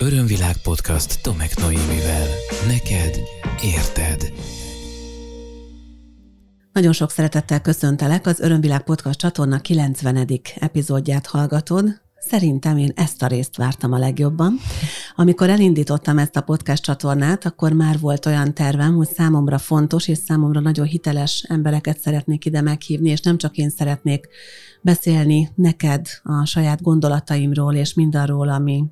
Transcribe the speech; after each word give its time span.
Örömvilág 0.00 0.56
podcast 0.62 1.22
Tomek 1.22 1.56
Noémivel. 1.56 2.26
Neked 2.66 3.20
érted. 3.62 4.32
Nagyon 6.72 6.92
sok 6.92 7.10
szeretettel 7.10 7.60
köszöntelek, 7.60 8.26
az 8.26 8.40
Örömvilág 8.40 8.82
Podcast 8.82 9.18
csatorna 9.18 9.60
90. 9.60 10.28
epizódját 10.58 11.26
hallgatod. 11.26 12.07
Szerintem 12.28 12.76
én 12.76 12.92
ezt 12.94 13.22
a 13.22 13.26
részt 13.26 13.56
vártam 13.56 13.92
a 13.92 13.98
legjobban. 13.98 14.58
Amikor 15.16 15.50
elindítottam 15.50 16.18
ezt 16.18 16.36
a 16.36 16.40
podcast 16.40 16.82
csatornát, 16.82 17.44
akkor 17.44 17.72
már 17.72 17.98
volt 17.98 18.26
olyan 18.26 18.54
tervem, 18.54 18.94
hogy 18.94 19.08
számomra 19.08 19.58
fontos 19.58 20.08
és 20.08 20.18
számomra 20.18 20.60
nagyon 20.60 20.86
hiteles 20.86 21.44
embereket 21.48 22.00
szeretnék 22.00 22.44
ide 22.44 22.60
meghívni, 22.60 23.10
és 23.10 23.20
nem 23.20 23.36
csak 23.36 23.56
én 23.56 23.70
szeretnék 23.70 24.28
beszélni 24.80 25.48
neked 25.54 26.06
a 26.22 26.44
saját 26.44 26.82
gondolataimról 26.82 27.74
és 27.74 27.94
mindarról, 27.94 28.48
ami, 28.48 28.84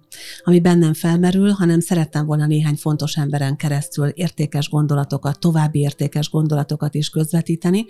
ami 0.45 0.61
bennem 0.61 0.95
felmerül, 0.95 1.51
hanem 1.51 1.81
szerettem 1.81 2.27
volna 2.27 2.47
néhány 2.47 2.77
fontos 2.77 3.17
emberen 3.17 3.57
keresztül 3.57 4.09
értékes 4.09 4.69
gondolatokat, 4.69 5.41
további 5.41 5.79
értékes 5.79 6.31
gondolatokat 6.31 6.95
is 6.95 7.09
közvetíteni, 7.09 7.87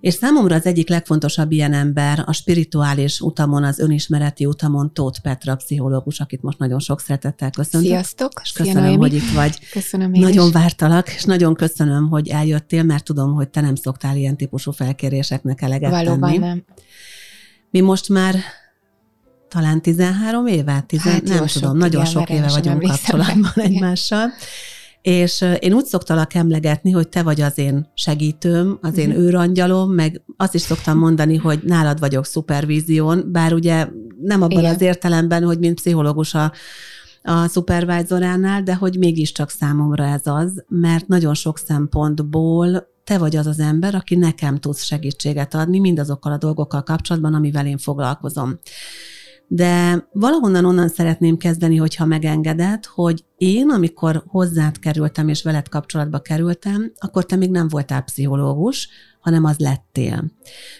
és 0.00 0.14
számomra 0.14 0.54
az 0.54 0.66
egyik 0.66 0.88
legfontosabb 0.88 1.52
ilyen 1.52 1.72
ember 1.72 2.22
a 2.26 2.32
spirituális 2.32 3.20
utamon, 3.20 3.64
az 3.64 3.78
önismereti 3.78 4.46
utamon 4.46 4.92
Tóth 4.92 5.20
Petra, 5.20 5.56
pszichológus, 5.56 6.20
akit 6.20 6.42
most 6.42 6.58
nagyon 6.58 6.78
sok 6.78 7.00
szeretettel 7.00 7.50
köszönöm. 7.50 7.86
Sziasztok! 7.86 8.30
És 8.42 8.52
köszönöm, 8.52 8.86
Szia, 8.88 8.96
hogy 8.96 9.14
itt 9.14 9.30
vagy. 9.34 9.68
Köszönöm 9.70 10.14
én 10.14 10.20
Nagyon 10.20 10.46
is. 10.46 10.52
vártalak, 10.52 11.08
és 11.14 11.24
nagyon 11.24 11.54
köszönöm, 11.54 12.08
hogy 12.08 12.28
eljöttél, 12.28 12.82
mert 12.82 13.04
tudom, 13.04 13.34
hogy 13.34 13.48
te 13.48 13.60
nem 13.60 13.74
szoktál 13.74 14.16
ilyen 14.16 14.36
típusú 14.36 14.70
felkéréseknek 14.70 15.62
eleget 15.62 15.90
Valóban 15.90 16.20
tenni. 16.20 16.38
nem. 16.38 16.64
Mi 17.70 17.80
most 17.80 18.08
már 18.08 18.34
talán 19.48 19.82
13 19.82 20.46
éve, 20.46 20.80
10, 20.86 21.00
Hát 21.00 21.12
nem 21.22 21.22
tudom, 21.22 21.46
sok, 21.46 21.72
nagyon 21.76 22.00
igen, 22.00 22.12
sok 22.12 22.30
éve 22.30 22.48
vagyunk 22.48 22.82
kapcsolatban 22.82 23.52
rá. 23.54 23.64
Igen. 23.64 23.96
És 25.02 25.44
én 25.58 25.72
úgy 25.72 25.84
szoktalak 25.84 26.34
emlegetni, 26.34 26.90
hogy 26.90 27.08
te 27.08 27.22
vagy 27.22 27.40
az 27.40 27.58
én 27.58 27.90
segítőm, 27.94 28.78
az 28.82 28.96
én 28.98 29.08
Mhm. 29.08 29.18
őrangyalom, 29.18 29.92
meg 29.92 30.22
azt 30.36 30.54
is 30.54 30.60
szoktam 30.60 30.98
mondani, 30.98 31.36
hogy 31.36 31.60
nálad 31.64 31.98
vagyok 31.98 32.26
szupervízión, 32.26 33.24
bár 33.32 33.52
ugye 33.52 33.88
nem 34.22 34.42
abban 34.42 34.58
Igen. 34.58 34.74
az 34.74 34.80
értelemben, 34.80 35.42
hogy 35.44 35.58
mint 35.58 35.74
pszichológus 35.74 36.34
a, 36.34 36.52
a 37.22 37.46
szupervájzoránál, 37.46 38.62
de 38.62 38.74
hogy 38.74 38.98
mégiscsak 38.98 39.50
számomra 39.50 40.04
ez 40.04 40.20
az, 40.24 40.64
mert 40.68 41.06
nagyon 41.06 41.34
sok 41.34 41.58
szempontból 41.58 42.88
te 43.04 43.18
vagy 43.18 43.36
az 43.36 43.46
az 43.46 43.58
ember, 43.60 43.94
aki 43.94 44.14
nekem 44.16 44.56
tudsz 44.58 44.82
segítséget 44.82 45.54
adni 45.54 45.78
mindazokkal 45.78 46.32
a 46.32 46.36
dolgokkal 46.38 46.82
kapcsolatban, 46.82 47.34
amivel 47.34 47.66
én 47.66 47.78
foglalkozom. 47.78 48.58
De 49.52 50.08
valahonnan 50.12 50.64
onnan 50.64 50.88
szeretném 50.88 51.36
kezdeni, 51.36 51.76
hogyha 51.76 52.04
megengeded, 52.04 52.84
hogy 52.84 53.24
én, 53.36 53.70
amikor 53.70 54.22
hozzád 54.26 54.78
kerültem 54.78 55.28
és 55.28 55.42
veled 55.42 55.68
kapcsolatba 55.68 56.18
kerültem, 56.18 56.92
akkor 56.98 57.24
te 57.24 57.36
még 57.36 57.50
nem 57.50 57.68
voltál 57.68 58.02
pszichológus, 58.02 58.88
hanem 59.20 59.44
az 59.44 59.58
lettél. 59.58 60.24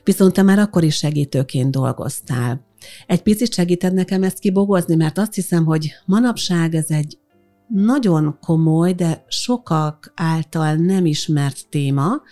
Viszont 0.04 0.32
te 0.32 0.42
már 0.42 0.58
akkor 0.58 0.84
is 0.84 0.96
segítőként 0.96 1.70
dolgoztál. 1.70 2.66
Egy 3.06 3.22
picit 3.22 3.52
segíted 3.52 3.94
nekem 3.94 4.22
ezt 4.22 4.38
kibogozni, 4.38 4.94
mert 4.94 5.18
azt 5.18 5.34
hiszem, 5.34 5.64
hogy 5.64 5.92
manapság 6.06 6.74
ez 6.74 6.90
egy 6.90 7.18
nagyon 7.68 8.38
komoly, 8.40 8.92
de 8.92 9.24
sokak 9.28 10.12
által 10.16 10.74
nem 10.74 11.06
ismert 11.06 11.68
téma, 11.68 12.22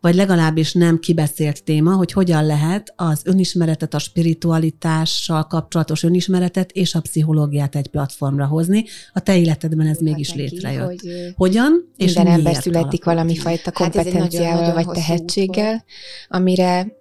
vagy 0.00 0.14
legalábbis 0.14 0.72
nem 0.72 0.98
kibeszélt 0.98 1.64
téma, 1.64 1.94
hogy 1.94 2.12
hogyan 2.12 2.46
lehet 2.46 2.92
az 2.96 3.20
önismeretet, 3.24 3.94
a 3.94 3.98
spiritualitással 3.98 5.46
kapcsolatos 5.46 6.02
önismeretet 6.02 6.70
és 6.72 6.94
a 6.94 7.00
pszichológiát 7.00 7.76
egy 7.76 7.88
platformra 7.88 8.46
hozni. 8.46 8.84
A 9.12 9.20
te 9.20 9.36
életedben 9.36 9.86
ez 9.86 9.98
mégis 9.98 10.28
neki, 10.28 10.40
létrejött. 10.40 10.84
Hogy 10.84 11.32
Hogyan 11.36 11.92
és 11.96 12.14
minden 12.14 12.32
ember 12.32 12.54
születik 12.54 13.06
alakult 13.06 13.34
valami 13.36 13.36
Hát 13.36 13.72
kompetenciával 13.72 14.52
nagyon-nagyon 14.52 14.84
vagy 14.84 14.94
tehetséggel, 14.94 15.84
amire 16.28 16.96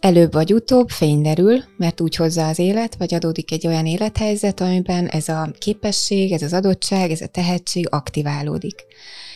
előbb 0.00 0.32
vagy 0.32 0.52
utóbb 0.52 0.88
fény 0.88 1.22
derül, 1.22 1.62
mert 1.76 2.00
úgy 2.00 2.16
hozza 2.16 2.48
az 2.48 2.58
élet, 2.58 2.96
vagy 2.96 3.14
adódik 3.14 3.52
egy 3.52 3.66
olyan 3.66 3.86
élethelyzet, 3.86 4.60
amiben 4.60 5.06
ez 5.06 5.28
a 5.28 5.50
képesség, 5.58 6.32
ez 6.32 6.42
az 6.42 6.52
adottság, 6.52 7.10
ez 7.10 7.20
a 7.20 7.26
tehetség 7.26 7.86
aktiválódik. 7.90 8.84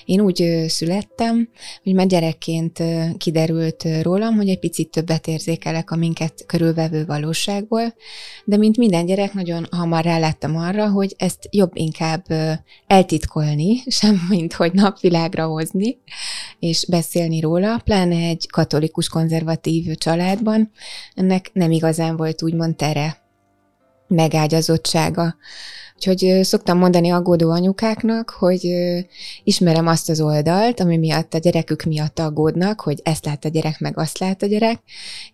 Én 0.06 0.20
úgy 0.20 0.64
születtem, 0.68 1.48
hogy 1.82 1.94
már 1.94 2.06
gyerekként 2.06 2.82
kiderült 3.16 3.84
rólam, 4.02 4.34
hogy 4.34 4.48
egy 4.48 4.58
picit 4.58 4.90
többet 4.90 5.26
érzékelek 5.26 5.90
a 5.90 5.96
minket 5.96 6.44
körülvevő 6.46 7.04
valóságból, 7.04 7.94
de 8.44 8.56
mint 8.56 8.76
minden 8.76 9.06
gyerek, 9.06 9.32
nagyon 9.32 9.66
hamar 9.70 10.04
ráláttam 10.04 10.56
arra, 10.56 10.88
hogy 10.88 11.14
ezt 11.18 11.48
jobb 11.50 11.70
inkább 11.74 12.24
eltitkolni, 12.86 13.82
sem 14.00 14.26
mint 14.28 14.52
hogy 14.52 14.72
napvilágra 14.72 15.46
hozni, 15.46 15.98
és 16.58 16.86
beszélni 16.88 17.40
róla, 17.40 17.80
pláne 17.84 18.16
egy 18.16 18.46
katolikus 18.50 19.08
konzervatív 19.08 19.94
családban, 19.94 20.70
ennek 21.14 21.50
nem 21.52 21.70
igazán 21.70 22.16
volt 22.16 22.42
úgymond 22.42 22.76
tere, 22.76 23.24
megágyazottsága. 24.08 25.36
Úgyhogy 25.96 26.44
szoktam 26.44 26.78
mondani 26.78 27.10
aggódó 27.10 27.50
anyukáknak, 27.50 28.30
hogy 28.30 28.68
ismerem 29.44 29.86
azt 29.86 30.08
az 30.08 30.20
oldalt, 30.20 30.80
ami 30.80 30.96
miatt 30.96 31.34
a 31.34 31.38
gyerekük 31.38 31.82
miatt 31.82 32.18
aggódnak, 32.18 32.80
hogy 32.80 33.00
ezt 33.02 33.24
lát 33.24 33.44
a 33.44 33.48
gyerek, 33.48 33.80
meg 33.80 33.98
azt 33.98 34.18
lát 34.18 34.42
a 34.42 34.46
gyerek, 34.46 34.80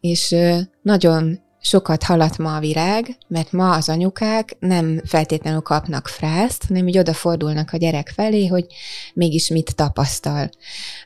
és 0.01 0.37
nagyon 0.83 1.41
sokat 1.61 2.03
halat 2.03 2.39
ma 2.39 2.57
a 2.57 2.61
virág, 2.61 3.17
mert 3.29 3.53
ma 3.53 3.71
az 3.75 3.89
anyukák 3.89 4.57
nem 4.59 5.01
feltétlenül 5.05 5.61
kapnak 5.61 6.09
frászt, 6.09 6.65
hanem 6.69 6.89
így 6.89 6.99
odafordulnak 6.99 7.73
a 7.73 7.77
gyerek 7.77 8.13
felé, 8.15 8.47
hogy 8.47 8.67
mégis 9.15 9.49
mit 9.49 9.75
tapasztal. 9.75 10.51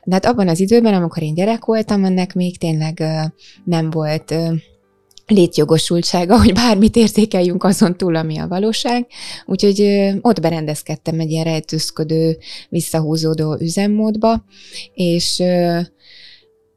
De 0.05 0.15
hát 0.15 0.27
abban 0.27 0.49
az 0.49 0.61
időben, 0.61 0.95
amikor 0.95 1.22
én 1.22 1.34
gyerek 1.34 1.65
voltam, 1.65 2.05
ennek 2.05 2.34
még 2.34 2.59
tényleg 2.59 3.03
nem 3.65 3.91
volt 3.91 4.34
létjogosultsága, 5.27 6.39
hogy 6.39 6.53
bármit 6.53 6.97
értékeljünk 6.97 7.65
azon 7.65 7.97
túl, 7.97 8.17
ami 8.17 8.39
a 8.39 8.49
valóság. 8.49 9.07
Úgyhogy 9.47 9.81
ott 10.21 10.41
berendezkedtem 10.41 11.21
egy 11.21 11.31
ilyen 11.31 11.45
rejtőzködő, 11.45 12.39
visszahúzódó 12.69 13.57
üzemmódba, 13.61 14.45
és 14.95 15.39
ö, 15.39 15.81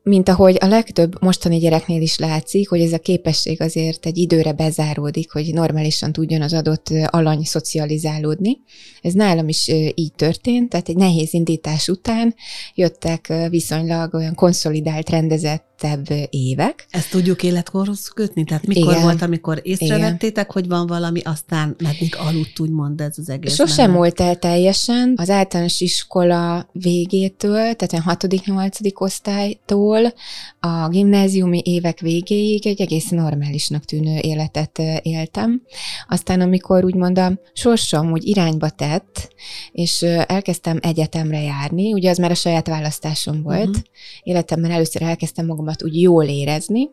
mint 0.04 0.30
ahogy 0.30 0.58
a 0.60 0.68
legtöbb 0.68 1.22
mostani 1.22 1.58
gyereknél 1.58 2.02
is 2.02 2.18
látszik, 2.18 2.70
hogy 2.70 2.82
ez 2.82 2.94
a 2.94 3.00
képesség 3.00 3.62
azért 3.62 4.06
egy 4.06 4.18
időre 4.18 4.54
bezáródik, 4.54 5.32
hogy 5.32 5.54
normálisan 5.54 6.12
tudjon 6.12 6.42
az 6.42 6.54
adott 6.54 6.90
alany 7.06 7.44
szocializálódni. 7.44 8.58
Ez 9.02 9.14
nálam 9.14 9.48
is 9.48 9.68
így 9.96 10.14
történt, 10.16 10.70
tehát 10.70 10.90
egy 10.90 10.96
nehéz 10.96 11.34
indítás 11.34 11.88
után 11.88 12.36
jöttek 12.76 13.34
viszonylag 13.50 14.14
olyan 14.14 14.36
konszolidált, 14.36 15.10
rendezettebb 15.10 15.69
ö, 15.84 16.16
évek, 16.30 16.86
Ezt 16.90 17.10
tudjuk 17.10 17.44
életkorhoz 17.44 18.08
kötni? 18.08 18.44
Tehát 18.44 18.68
mikor 18.68 18.92
Igen. 18.92 19.04
volt, 19.04 19.22
amikor 19.22 19.60
észrevettétek, 19.64 20.52
hogy 20.52 20.68
van 20.68 20.88
valami, 20.88 21.22
aztán 21.22 21.76
meddig 21.84 22.16
aludt, 22.18 22.60
úgymond 22.60 23.02
ez 23.02 23.18
az 23.18 23.30
egész? 23.30 23.54
Sosem 23.54 23.92
múlt 23.92 24.20
el 24.20 24.36
teljesen. 24.36 25.14
Az 25.18 25.30
általános 25.30 25.82
iskola 25.82 26.70
végétől, 26.72 27.74
tehát 27.74 28.06
a 28.06 28.16
6.-8. 28.16 28.94
osztálytól 28.94 30.14
a 30.60 30.88
gimnáziumi 30.88 31.62
évek 31.66 32.00
végéig 32.00 32.68
egy 32.68 32.82
egész 32.82 33.10
normálisnak 33.10 33.86
tűnő 33.86 34.20
életet 34.20 34.82
éltem. 35.02 35.62
Aztán, 36.08 36.42
amikor 36.42 36.84
úgymond 36.84 37.20
a 37.20 37.40
sorsom 37.54 38.12
úgy 38.12 38.28
irányba 38.28 38.70
tett, 38.70 39.30
és 39.72 40.02
elkezdtem 40.26 40.78
egyetemre 40.82 41.42
járni, 41.42 41.94
ugye 41.94 42.10
az 42.10 42.18
már 42.18 42.32
a 42.32 42.36
saját 42.36 42.68
választásom 42.68 43.42
volt, 43.42 43.68
uh-huh. 43.68 43.84
életemben 44.24 44.72
először 44.72 45.02
elkezdtem 45.02 45.46
magamat 45.70 45.84
úgy 45.84 46.02
jól 46.02 46.26
érezni, 46.26 46.90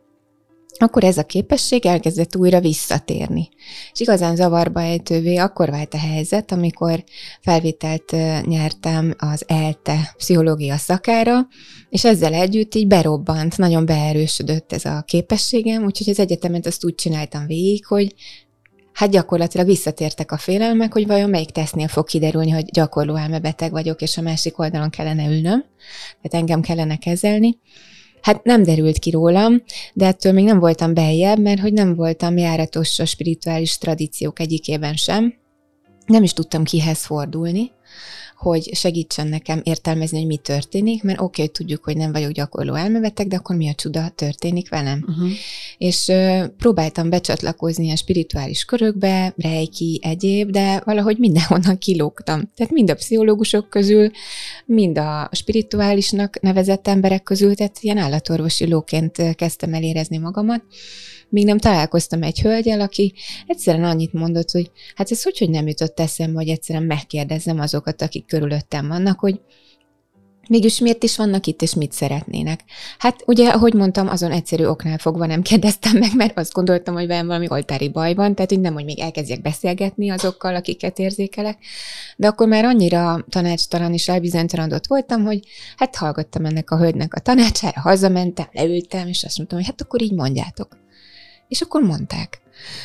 akkor 0.78 1.04
ez 1.04 1.18
a 1.18 1.24
képesség 1.24 1.86
elkezdett 1.86 2.36
újra 2.36 2.60
visszatérni. 2.60 3.48
És 3.92 4.00
igazán 4.00 4.36
zavarba 4.36 4.80
ejtővé 4.80 5.36
akkor 5.36 5.70
vált 5.70 5.94
a 5.94 5.98
helyzet, 5.98 6.52
amikor 6.52 7.04
felvételt 7.40 8.12
nyertem 8.46 9.14
az 9.18 9.44
ELTE 9.46 10.14
pszichológia 10.16 10.76
szakára, 10.76 11.46
és 11.90 12.04
ezzel 12.04 12.34
együtt 12.34 12.74
így 12.74 12.86
berobbant, 12.86 13.56
nagyon 13.56 13.86
beerősödött 13.86 14.72
ez 14.72 14.84
a 14.84 15.02
képességem, 15.06 15.84
úgyhogy 15.84 16.08
az 16.08 16.18
egyetemet 16.18 16.66
azt 16.66 16.84
úgy 16.84 16.94
csináltam 16.94 17.46
végig, 17.46 17.86
hogy 17.86 18.14
hát 18.92 19.10
gyakorlatilag 19.10 19.66
visszatértek 19.66 20.32
a 20.32 20.36
félelmek, 20.36 20.92
hogy 20.92 21.06
vajon 21.06 21.30
melyik 21.30 21.50
tesznél 21.50 21.88
fog 21.88 22.06
kiderülni, 22.06 22.50
hogy 22.50 22.64
gyakorló 22.64 23.14
elmebeteg 23.14 23.70
vagyok, 23.70 24.02
és 24.02 24.16
a 24.16 24.22
másik 24.22 24.58
oldalon 24.58 24.90
kellene 24.90 25.26
ülnöm, 25.26 25.64
tehát 26.22 26.34
engem 26.42 26.60
kellene 26.60 26.96
kezelni. 26.96 27.58
Hát 28.26 28.44
nem 28.44 28.62
derült 28.62 28.98
ki 28.98 29.10
rólam, 29.10 29.62
de 29.92 30.06
ettől 30.06 30.32
még 30.32 30.44
nem 30.44 30.58
voltam 30.58 30.94
beljebb, 30.94 31.38
mert 31.38 31.60
hogy 31.60 31.72
nem 31.72 31.94
voltam 31.94 32.36
járatos 32.36 32.98
a 32.98 33.04
spirituális 33.04 33.78
tradíciók 33.78 34.40
egyikében 34.40 34.94
sem. 34.94 35.34
Nem 36.06 36.22
is 36.22 36.32
tudtam 36.32 36.64
kihez 36.64 37.04
fordulni. 37.04 37.70
Hogy 38.36 38.74
segítsen 38.74 39.26
nekem 39.26 39.60
értelmezni, 39.64 40.18
hogy 40.18 40.26
mi 40.26 40.36
történik, 40.36 41.02
mert 41.02 41.18
oké, 41.18 41.24
okay, 41.26 41.44
hogy 41.44 41.54
tudjuk, 41.54 41.84
hogy 41.84 41.96
nem 41.96 42.12
vagyok 42.12 42.30
gyakorló 42.30 42.74
elmebeteg, 42.74 43.28
de 43.28 43.36
akkor 43.36 43.56
mi 43.56 43.68
a 43.68 43.74
csuda 43.74 44.08
történik 44.08 44.68
velem. 44.68 45.04
Uh-huh. 45.08 45.28
És 45.78 46.06
uh, 46.08 46.46
próbáltam 46.46 47.10
becsatlakozni 47.10 47.90
a 47.90 47.96
spirituális 47.96 48.64
körökbe, 48.64 49.34
reiki, 49.36 50.00
egyéb, 50.02 50.50
de 50.50 50.82
valahogy 50.84 51.18
mindenhonnan 51.18 51.78
kilógtam. 51.78 52.50
Tehát 52.54 52.72
mind 52.72 52.90
a 52.90 52.94
pszichológusok 52.94 53.68
közül, 53.70 54.10
mind 54.66 54.98
a 54.98 55.28
spirituálisnak 55.32 56.40
nevezett 56.40 56.88
emberek 56.88 57.22
közül, 57.22 57.54
tehát 57.54 57.78
ilyen 57.80 57.98
állatorvosi 57.98 58.68
lóként 58.68 59.34
kezdtem 59.34 59.74
el 59.74 59.82
érezni 59.82 60.18
magamat, 60.18 60.62
még 61.36 61.44
nem 61.44 61.58
találkoztam 61.58 62.22
egy 62.22 62.40
hölgyel, 62.40 62.80
aki 62.80 63.14
egyszerűen 63.46 63.84
annyit 63.84 64.12
mondott, 64.12 64.50
hogy 64.50 64.70
hát 64.94 65.10
ez 65.10 65.22
hogy, 65.22 65.38
hogy 65.38 65.50
nem 65.50 65.66
jutott 65.66 66.00
eszembe, 66.00 66.38
hogy 66.38 66.48
egyszerűen 66.48 66.84
megkérdezzem 66.84 67.60
azokat, 67.60 68.02
akik 68.02 68.26
körülöttem 68.26 68.88
vannak, 68.88 69.18
hogy 69.18 69.40
Mégis 70.48 70.78
miért 70.78 71.02
is 71.02 71.16
vannak 71.16 71.46
itt, 71.46 71.62
és 71.62 71.74
mit 71.74 71.92
szeretnének? 71.92 72.60
Hát 72.98 73.22
ugye, 73.26 73.48
ahogy 73.48 73.74
mondtam, 73.74 74.08
azon 74.08 74.30
egyszerű 74.30 74.64
oknál 74.64 74.98
fogva 74.98 75.26
nem 75.26 75.42
kérdeztem 75.42 75.98
meg, 75.98 76.10
mert 76.14 76.38
azt 76.38 76.52
gondoltam, 76.52 76.94
hogy 76.94 77.06
velem 77.06 77.26
valami 77.26 77.46
oltári 77.50 77.88
baj 77.88 78.14
van, 78.14 78.34
tehát 78.34 78.50
hogy 78.50 78.60
nem, 78.60 78.74
hogy 78.74 78.84
még 78.84 79.00
elkezdjek 79.00 79.42
beszélgetni 79.42 80.10
azokkal, 80.10 80.54
akiket 80.54 80.98
érzékelek, 80.98 81.58
de 82.16 82.26
akkor 82.26 82.48
már 82.48 82.64
annyira 82.64 83.24
tanácstalan 83.28 83.92
és 83.92 84.08
elbizonytalanodott 84.08 84.86
voltam, 84.86 85.24
hogy 85.24 85.40
hát 85.76 85.96
hallgattam 85.96 86.44
ennek 86.44 86.70
a 86.70 86.78
hölgynek 86.78 87.14
a 87.14 87.20
tanácsára, 87.20 87.80
hazamentem, 87.80 88.46
leültem, 88.52 89.08
és 89.08 89.24
azt 89.24 89.36
mondtam, 89.36 89.58
hogy 89.58 89.66
hát 89.66 89.80
akkor 89.80 90.02
így 90.02 90.12
mondjátok. 90.12 90.84
És 91.48 91.60
akkor 91.60 91.82
mondták. 91.82 92.40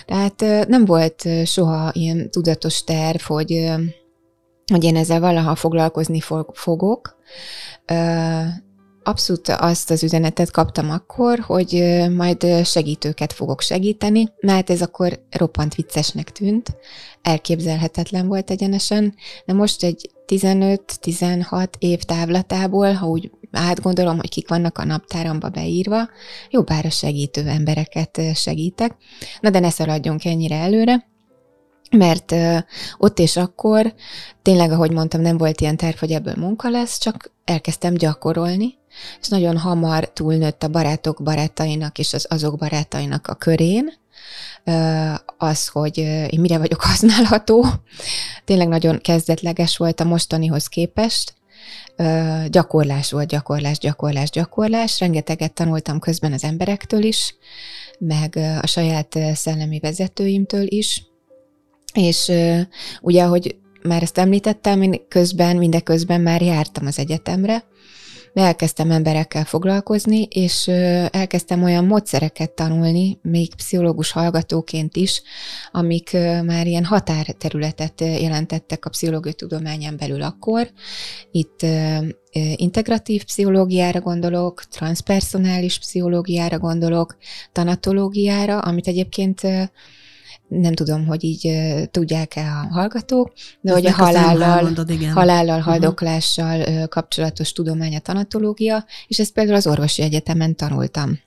Tehát 0.06 0.68
nem 0.68 0.86
volt 0.86 1.28
soha 1.46 1.90
ilyen 1.94 2.32
tudatos 2.32 2.84
terv, 2.84 3.22
hogy, 3.22 3.72
hogy 4.72 4.84
én 4.84 4.96
ezzel 4.96 5.20
valaha 5.20 5.56
foglalkozni 5.56 6.20
fogok. 6.54 7.18
Abszolút 9.04 9.48
azt 9.48 9.92
az 9.92 10.04
üzenetet 10.04 10.52
kaptam 10.52 10.90
akkor, 10.90 11.40
hogy 11.40 12.02
majd 12.16 12.66
segítőket 12.66 13.34
fogok 13.34 13.62
segíteni, 13.62 14.28
mert 14.40 14.70
ez 14.70 14.82
akkor 14.82 15.26
roppant 15.30 15.76
viccesnek 15.76 16.32
tűnt, 16.32 16.76
elképzelhetetlen 17.22 18.28
volt 18.28 18.52
egyenesen, 18.52 19.16
de 19.46 19.54
most 19.54 19.84
egy 19.84 20.10
15-16 20.28 21.68
év 21.78 22.02
távlatából, 22.04 22.94
ha 22.94 23.08
úgy 23.08 23.32
átgondolom, 23.52 24.18
hogy 24.18 24.30
kik 24.30 24.50
vannak 24.50 24.78
a 24.78 24.86
naptáramba 24.86 25.50
beírva, 25.50 26.10
jobbára 26.50 26.90
segítő 26.90 27.48
embereket 27.48 28.22
segítek. 28.36 28.96
Na 29.40 29.50
de 29.50 29.60
ne 29.60 29.70
szaladjunk 29.70 30.26
ennyire 30.26 30.56
előre, 30.56 31.10
mert 31.92 32.36
ott 32.98 33.20
és 33.20 33.38
akkor 33.38 33.94
tényleg, 34.42 34.72
ahogy 34.72 34.92
mondtam, 34.92 35.22
nem 35.22 35.38
volt 35.38 35.62
ilyen 35.62 35.78
terv, 35.78 35.98
hogy 35.98 36.12
ebből 36.12 36.36
munka 36.38 36.70
lesz, 36.70 36.98
csak 37.00 37.32
elkezdtem 37.46 37.94
gyakorolni, 37.94 38.78
és 39.22 39.28
nagyon 39.28 39.58
hamar 39.58 40.10
túlnőtt 40.10 40.64
a 40.64 40.68
barátok 40.68 41.24
barátainak 41.24 41.98
és 41.98 42.14
az 42.14 42.26
azok 42.30 42.58
barátainak 42.58 43.28
a 43.28 43.36
körén, 43.36 43.94
az, 45.38 45.68
hogy 45.68 45.98
én 45.98 46.40
mire 46.40 46.58
vagyok 46.58 46.82
használható. 46.82 47.66
Tényleg 48.46 48.68
nagyon 48.68 49.00
kezdetleges 49.02 49.78
volt 49.78 50.00
a 50.00 50.04
mostanihoz 50.04 50.68
képest, 50.68 51.34
gyakorlás 52.48 53.12
volt, 53.12 53.28
gyakorlás, 53.28 53.78
gyakorlás, 53.78 54.30
gyakorlás. 54.30 55.00
Rengeteget 55.00 55.54
tanultam 55.54 56.00
közben 56.00 56.34
az 56.34 56.44
emberektől 56.44 57.04
is, 57.04 57.36
meg 58.00 58.36
a 58.62 58.68
saját 58.68 59.20
szellemi 59.34 59.80
vezetőimtől 59.80 60.66
is. 60.68 61.04
És 61.94 62.32
ugye, 63.02 63.24
ahogy 63.24 63.56
már 63.84 64.02
ezt 64.02 64.18
említettem, 64.18 64.82
én 64.82 65.08
közben, 65.08 65.58
mindeközben 65.58 66.22
már 66.22 66.42
jártam 66.42 66.86
az 66.86 67.00
egyetemre, 67.00 67.64
elkezdtem 68.34 68.92
emberekkel 68.92 69.46
foglalkozni, 69.46 70.24
és 70.24 70.68
elkezdtem 71.12 71.64
olyan 71.64 71.86
módszereket 71.86 72.52
tanulni, 72.52 73.20
még 73.22 73.56
pszichológus 73.56 74.12
hallgatóként 74.12 74.96
is, 74.96 75.22
amik 75.72 76.14
már 76.46 76.68
ilyen 76.68 76.86
határterületet 76.86 78.02
jelentettek 78.02 78.86
a 78.86 78.90
pszichológiai 78.90 79.34
tudományán 79.34 79.98
belül 79.98 80.22
akkor. 80.22 80.72
Itt 81.32 81.66
integratív 82.56 83.24
pszichológiára 83.24 84.02
gondolok, 84.02 84.64
transpersonális 84.64 85.80
pszichológiára 85.80 86.60
gondolok, 86.60 87.18
tanatológiára, 87.52 88.60
amit 88.60 88.88
egyébként 88.88 89.42
nem 90.60 90.74
tudom, 90.74 91.06
hogy 91.06 91.24
így 91.24 91.52
tudják-e 91.92 92.42
a 92.42 92.74
hallgatók, 92.74 93.34
de 93.62 93.74
Ezt 93.74 93.82
hogy 93.82 93.92
a 93.92 93.96
halállal, 93.96 94.62
mondod, 94.62 94.90
igen. 94.90 95.14
halállal, 95.14 95.58
uh-huh. 95.58 95.72
haldoklással 95.72 96.60
uh, 96.60 96.88
kapcsolatos 96.88 97.52
tudomány 97.52 97.96
a 97.96 98.00
tanatológia, 98.00 98.86
és 99.08 99.20
ezt 99.20 99.34
például 99.34 99.56
az 99.56 99.68
orvosi 99.68 100.02
egyetemen 100.02 100.56
tanultam. 100.56 101.20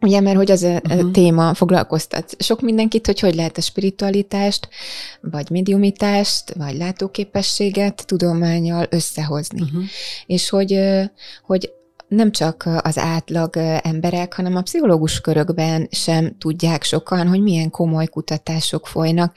Ugye, 0.00 0.20
mert 0.20 0.36
hogy 0.36 0.50
az 0.50 0.62
a 0.62 0.80
uh-huh. 0.84 1.10
téma 1.10 1.54
foglalkoztat 1.54 2.36
sok 2.38 2.60
mindenkit, 2.60 3.06
hogy 3.06 3.20
hogy 3.20 3.34
lehet 3.34 3.56
a 3.56 3.60
spiritualitást, 3.60 4.68
vagy 5.20 5.50
mediumitást, 5.50 6.54
vagy 6.54 6.76
látóképességet 6.76 8.06
tudományjal 8.06 8.86
összehozni. 8.90 9.60
Uh-huh. 9.60 9.82
És 10.26 10.48
hogy, 10.48 10.80
hogy 11.46 11.72
nem 12.10 12.32
csak 12.32 12.68
az 12.82 12.98
átlag 12.98 13.56
emberek, 13.82 14.34
hanem 14.34 14.56
a 14.56 14.62
pszichológus 14.62 15.20
körökben 15.20 15.88
sem 15.90 16.38
tudják 16.38 16.82
sokan, 16.82 17.28
hogy 17.28 17.42
milyen 17.42 17.70
komoly 17.70 18.06
kutatások 18.06 18.86
folynak, 18.86 19.34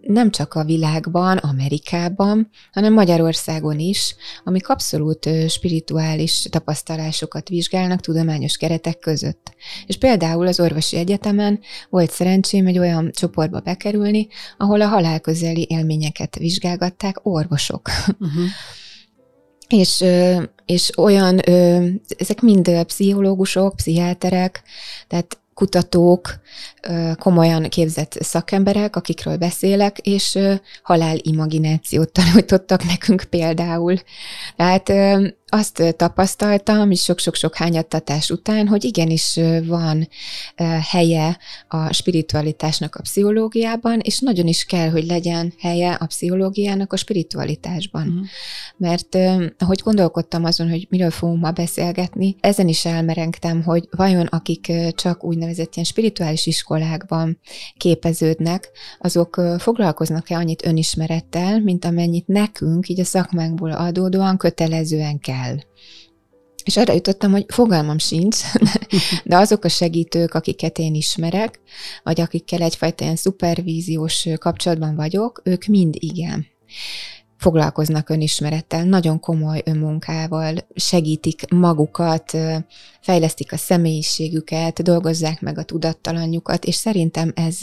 nem 0.00 0.30
csak 0.30 0.54
a 0.54 0.64
világban, 0.64 1.36
Amerikában, 1.36 2.50
hanem 2.72 2.92
Magyarországon 2.92 3.78
is, 3.78 4.14
amik 4.44 4.68
abszolút 4.68 5.28
spirituális 5.48 6.46
tapasztalásokat 6.50 7.48
vizsgálnak 7.48 8.00
tudományos 8.00 8.56
keretek 8.56 8.98
között. 8.98 9.54
És 9.86 9.96
például 9.96 10.46
az 10.46 10.60
orvosi 10.60 10.96
egyetemen 10.96 11.60
volt 11.90 12.10
szerencsém 12.10 12.66
egy 12.66 12.78
olyan 12.78 13.10
csoportba 13.10 13.60
bekerülni, 13.60 14.28
ahol 14.56 14.80
a 14.80 14.86
halálközeli 14.86 15.66
élményeket 15.70 16.36
vizsgálgatták 16.36 17.16
orvosok. 17.22 17.90
Uh-huh. 18.18 18.44
És 19.68 20.04
és 20.68 20.98
olyan, 20.98 21.38
ezek 22.18 22.40
mind 22.40 22.84
pszichológusok, 22.84 23.76
pszichiáterek, 23.76 24.62
tehát 25.06 25.38
kutatók, 25.54 26.40
komolyan 27.18 27.62
képzett 27.62 28.12
szakemberek, 28.20 28.96
akikről 28.96 29.36
beszélek, 29.36 29.98
és 29.98 30.38
halálimaginációt 30.82 32.12
tanítottak 32.18 32.84
nekünk 32.84 33.24
például. 33.30 33.94
Tehát 34.56 34.92
azt 35.50 35.94
tapasztaltam, 35.96 36.90
és 36.90 37.02
sok-sok-sok 37.02 37.56
hányattatás 37.56 38.30
után, 38.30 38.68
hogy 38.68 38.84
igenis 38.84 39.38
van 39.64 40.08
helye 40.90 41.38
a 41.68 41.92
spiritualitásnak 41.92 42.94
a 42.94 43.02
pszichológiában, 43.02 44.00
és 44.00 44.18
nagyon 44.18 44.46
is 44.46 44.64
kell, 44.64 44.90
hogy 44.90 45.06
legyen 45.06 45.52
helye 45.58 45.92
a 45.92 46.06
pszichológiának 46.06 46.92
a 46.92 46.96
spiritualitásban. 46.96 48.06
Mm. 48.06 48.20
Mert 48.76 49.18
ahogy 49.58 49.80
gondolkodtam 49.84 50.44
azon, 50.44 50.70
hogy 50.70 50.86
miről 50.90 51.10
fogunk 51.10 51.40
ma 51.40 51.50
beszélgetni, 51.50 52.36
ezen 52.40 52.68
is 52.68 52.84
elmerengtem, 52.84 53.62
hogy 53.62 53.88
vajon 53.90 54.26
akik 54.26 54.72
csak 54.94 55.24
úgynevezett 55.24 55.74
ilyen 55.74 55.86
spirituális 55.86 56.46
iskolákban 56.46 57.38
képeződnek, 57.76 58.70
azok 58.98 59.40
foglalkoznak-e 59.58 60.36
annyit 60.36 60.66
önismerettel, 60.66 61.60
mint 61.60 61.84
amennyit 61.84 62.26
nekünk, 62.26 62.88
így 62.88 63.00
a 63.00 63.04
szakmánkból 63.04 63.70
adódóan 63.70 64.36
kötelezően 64.36 65.18
kell 65.18 65.36
kell. 65.42 65.56
És 66.64 66.76
arra 66.76 66.92
jutottam, 66.92 67.30
hogy 67.30 67.44
fogalmam 67.48 67.98
sincs, 67.98 68.38
de 69.24 69.36
azok 69.36 69.64
a 69.64 69.68
segítők, 69.68 70.34
akiket 70.34 70.78
én 70.78 70.94
ismerek, 70.94 71.60
vagy 72.02 72.20
akikkel 72.20 72.62
egyfajta 72.62 73.04
ilyen 73.04 73.16
szupervíziós 73.16 74.26
kapcsolatban 74.38 74.94
vagyok, 74.94 75.40
ők 75.44 75.64
mind 75.64 75.94
igen 75.98 76.46
foglalkoznak 77.38 78.08
önismerettel, 78.08 78.84
nagyon 78.84 79.20
komoly 79.20 79.62
önmunkával, 79.64 80.54
segítik 80.74 81.50
magukat, 81.50 82.36
fejlesztik 83.00 83.52
a 83.52 83.56
személyiségüket, 83.56 84.82
dolgozzák 84.82 85.40
meg 85.40 85.58
a 85.58 85.62
tudattalanjukat, 85.62 86.64
és 86.64 86.74
szerintem 86.74 87.32
ez, 87.34 87.56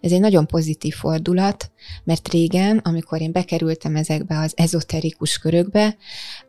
ez 0.00 0.12
egy 0.12 0.20
nagyon 0.20 0.46
pozitív 0.46 0.94
fordulat, 0.94 1.70
mert 2.04 2.28
régen, 2.28 2.78
amikor 2.78 3.20
én 3.20 3.32
bekerültem 3.32 3.96
ezekbe 3.96 4.38
az 4.38 4.52
ezoterikus 4.56 5.38
körökbe, 5.38 5.96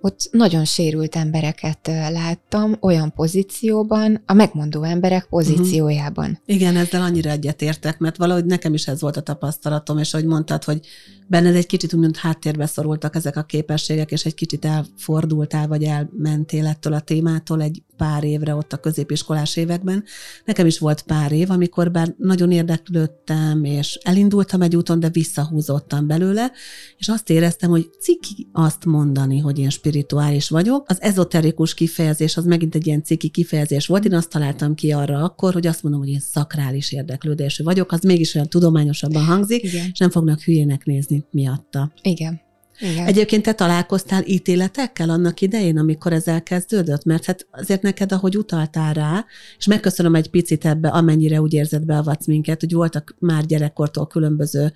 ott 0.02 0.30
nagyon 0.32 0.66
sérült 0.66 1.16
embereket 1.16 1.88
láttam 1.88 2.78
olyan 2.82 3.14
pozícióban, 3.14 4.24
a 4.26 4.34
megmondó 4.34 4.84
emberek 4.84 5.26
pozíciójában. 5.26 6.30
Uh-huh. 6.30 6.56
Igen, 6.56 6.76
ezzel 6.76 7.02
annyira 7.02 7.30
egyetértek, 7.30 8.00
mert 8.00 8.18
valahogy 8.18 8.46
nekem 8.46 8.74
is 8.74 8.88
ez 8.88 9.02
volt 9.02 9.18
a 9.18 9.22
tapasztalatom, 9.22 9.98
és 9.98 10.14
ahogy 10.14 10.26
mondtad, 10.26 10.64
hogy 10.64 10.80
benned 11.28 11.56
egy 11.56 11.66
kicsit 11.66 11.94
úgymond 11.94 12.18
háttérbe 12.60 12.66
szorultak 12.66 13.16
ezek 13.16 13.38
a 13.38 13.44
képességek, 13.44 14.12
és 14.12 14.26
egy 14.26 14.34
kicsit 14.34 14.66
elfordultál, 14.66 15.68
vagy 15.68 15.84
elmentél 15.84 16.66
ettől 16.66 16.94
a 16.94 17.00
témától 17.00 17.62
egy 17.62 17.84
pár 17.98 18.24
évre 18.24 18.56
ott 18.56 18.74
a 18.74 18.78
középiskolás 18.78 19.56
években. 19.56 20.04
Nekem 20.46 20.66
is 20.66 20.80
volt 20.80 21.02
pár 21.02 21.32
év, 21.32 21.50
amikor 21.52 21.92
bár 21.92 22.14
nagyon 22.18 22.52
érdeklődtem, 22.52 23.64
és 23.64 24.00
elindultam 24.04 24.62
egy 24.62 24.76
úton, 24.76 25.00
de 25.00 25.10
visszahúzottam 25.10 26.08
belőle, 26.08 26.52
és 26.98 27.08
azt 27.08 27.30
éreztem, 27.30 27.70
hogy 27.70 27.90
ciki 28.00 28.48
azt 28.52 28.86
mondani, 28.86 29.40
hogy 29.40 29.60
én 29.60 29.70
spirituális 29.70 30.50
vagyok. 30.50 30.90
Az 30.90 31.02
ezoterikus 31.02 31.74
kifejezés 31.74 32.38
az 32.38 32.46
megint 32.46 32.76
egy 32.76 32.88
ilyen 32.88 33.04
ciki 33.04 33.30
kifejezés 33.30 33.88
volt. 33.88 34.06
Én 34.06 34.14
azt 34.14 34.30
találtam 34.30 34.76
ki 34.76 34.92
arra 34.92 35.24
akkor, 35.24 35.54
hogy 35.54 35.68
azt 35.68 35.84
mondom, 35.84 36.02
hogy 36.02 36.10
én 36.10 36.20
szakrális 36.20 36.92
érdeklődésű 36.92 37.64
vagyok, 37.64 37.92
az 37.92 38.02
mégis 38.02 38.36
olyan 38.36 38.48
tudományosabban 38.48 39.26
hangzik, 39.26 39.64
Igen. 39.64 39.90
és 39.92 40.00
nem 40.00 40.10
fognak 40.10 40.42
hülyének 40.42 40.86
nézni 40.86 41.26
miatta. 41.32 41.92
Igen. 42.02 42.48
Igen. 42.80 43.06
Egyébként 43.06 43.44
te 43.44 43.54
találkoztál 43.54 44.24
ítéletekkel 44.26 45.10
annak 45.10 45.42
idején, 45.42 45.78
amikor 45.78 46.14
ez 46.14 46.28
elkezdődött? 46.28 47.04
Mert 47.04 47.26
hát 47.26 47.48
azért 47.52 47.82
neked, 47.82 48.12
ahogy 48.12 48.38
utaltál 48.38 48.94
rá, 48.94 49.26
és 49.58 49.68
megköszönöm 49.68 50.16
egy 50.16 50.30
picit 50.30 50.66
ebbe, 50.66 50.90
amennyire 50.90 51.42
úgy 51.42 51.54
érzed 51.54 51.86
beavatsz 51.86 52.28
minket, 52.28 52.60
hogy 52.60 52.74
voltak 52.74 53.16
már 53.20 53.46
gyerekkortól 53.46 54.08
különböző 54.08 54.74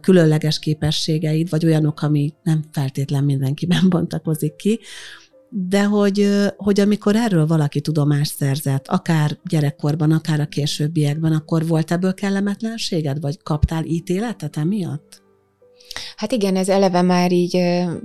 különleges 0.00 0.58
képességeid, 0.58 1.50
vagy 1.50 1.64
olyanok, 1.64 2.02
ami 2.02 2.34
nem 2.42 2.64
feltétlen 2.72 3.24
mindenkiben 3.24 3.88
bontakozik 3.94 4.56
ki, 4.56 4.80
de 5.56 5.84
hogy, 5.84 6.28
hogy 6.56 6.80
amikor 6.80 7.16
erről 7.16 7.46
valaki 7.46 7.80
tudomást 7.80 8.36
szerzett, 8.36 8.88
akár 8.88 9.38
gyerekkorban, 9.44 10.10
akár 10.10 10.40
a 10.40 10.46
későbbiekben, 10.46 11.32
akkor 11.32 11.66
volt 11.66 11.92
ebből 11.92 12.14
kellemetlenséged, 12.14 13.20
vagy 13.20 13.42
kaptál 13.42 13.84
ítéletet 13.84 14.56
emiatt? 14.56 15.23
Hát 16.16 16.32
igen, 16.32 16.56
ez 16.56 16.68
eleve 16.68 17.02
már 17.02 17.32
így 17.32 17.50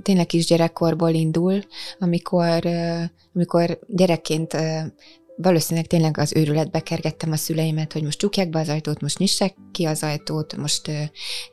tényleg 0.02 0.26
kisgyerekkorból 0.26 1.10
indul, 1.10 1.60
amikor, 1.98 2.66
amikor 3.34 3.78
gyerekként 3.88 4.56
valószínűleg 5.42 5.86
tényleg 5.88 6.18
az 6.18 6.32
őrületbe 6.36 6.80
kergettem 6.80 7.32
a 7.32 7.36
szüleimet, 7.36 7.92
hogy 7.92 8.02
most 8.02 8.18
csukják 8.18 8.50
be 8.50 8.58
az 8.58 8.68
ajtót, 8.68 9.00
most 9.00 9.18
nyissák 9.18 9.54
ki 9.72 9.84
az 9.84 10.02
ajtót, 10.02 10.56
most 10.56 10.88
uh, 10.88 10.94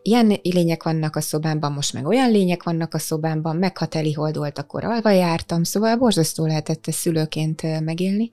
ilyen 0.01 0.39
lények 0.41 0.83
vannak 0.83 1.15
a 1.15 1.21
szobámban, 1.21 1.71
most 1.71 1.93
meg 1.93 2.05
olyan 2.05 2.31
lények 2.31 2.63
vannak 2.63 2.93
a 2.93 2.99
szobámban, 2.99 3.55
meg 3.55 3.77
ha 3.77 3.85
teli 3.85 4.13
hold 4.13 4.37
volt, 4.37 4.59
akkor 4.59 4.83
alva 4.83 5.09
jártam, 5.09 5.63
szóval 5.63 5.95
borzasztó 5.95 6.45
lehetett 6.45 6.85
szülőként 6.91 7.79
megélni, 7.83 8.29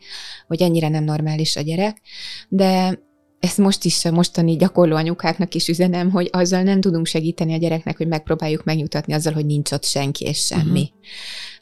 hogy 0.46 0.62
ennyire 0.62 0.88
nem 0.88 1.04
normális 1.04 1.56
a 1.56 1.60
gyerek, 1.60 2.00
de 2.48 2.98
ezt 3.44 3.58
most 3.58 3.84
is 3.84 4.10
mostani 4.10 4.56
gyakorló 4.56 4.96
anyukáknak 4.96 5.54
is 5.54 5.68
üzenem, 5.68 6.10
hogy 6.10 6.28
azzal 6.32 6.62
nem 6.62 6.80
tudunk 6.80 7.06
segíteni 7.06 7.52
a 7.52 7.56
gyereknek, 7.56 7.96
hogy 7.96 8.06
megpróbáljuk 8.06 8.64
megnyugtatni 8.64 9.12
azzal, 9.12 9.32
hogy 9.32 9.46
nincs 9.46 9.72
ott 9.72 9.84
senki 9.84 10.24
és 10.24 10.44
semmi. 10.44 10.80
Uh-huh. 10.80 10.98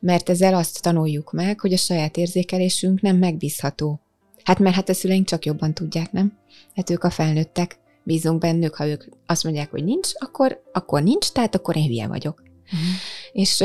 Mert 0.00 0.28
ezzel 0.28 0.54
azt 0.54 0.82
tanuljuk 0.82 1.32
meg, 1.32 1.60
hogy 1.60 1.72
a 1.72 1.76
saját 1.76 2.16
érzékelésünk 2.16 3.00
nem 3.00 3.16
megbízható. 3.16 4.00
Hát 4.44 4.58
mert 4.58 4.74
hát 4.74 4.88
a 4.88 4.94
szüleink 4.94 5.26
csak 5.26 5.44
jobban 5.44 5.74
tudják, 5.74 6.12
nem? 6.12 6.38
Hát 6.74 6.90
ők 6.90 7.04
a 7.04 7.10
felnőttek, 7.10 7.78
bízunk 8.02 8.40
bennük, 8.40 8.74
ha 8.74 8.86
ők 8.86 9.04
azt 9.26 9.44
mondják, 9.44 9.70
hogy 9.70 9.84
nincs, 9.84 10.08
akkor, 10.14 10.62
akkor 10.72 11.02
nincs, 11.02 11.30
tehát 11.30 11.54
akkor 11.54 11.76
én 11.76 11.86
hülye 11.86 12.06
vagyok. 12.06 12.42
Uh-huh. 12.64 12.88
És 13.32 13.64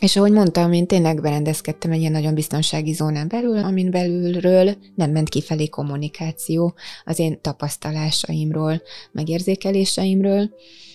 és 0.00 0.16
ahogy 0.16 0.32
mondtam, 0.32 0.72
én 0.72 0.86
tényleg 0.86 1.20
berendezkedtem 1.20 1.90
egy 1.90 2.00
ilyen 2.00 2.12
nagyon 2.12 2.34
biztonsági 2.34 2.92
zónán 2.92 3.28
belül, 3.28 3.58
amin 3.58 3.90
belülről 3.90 4.76
nem 4.94 5.10
ment 5.10 5.28
kifelé 5.28 5.68
kommunikáció 5.68 6.74
az 7.04 7.18
én 7.18 7.40
tapasztalásaimról, 7.40 8.82
megérzékeléseimről, 9.12 10.50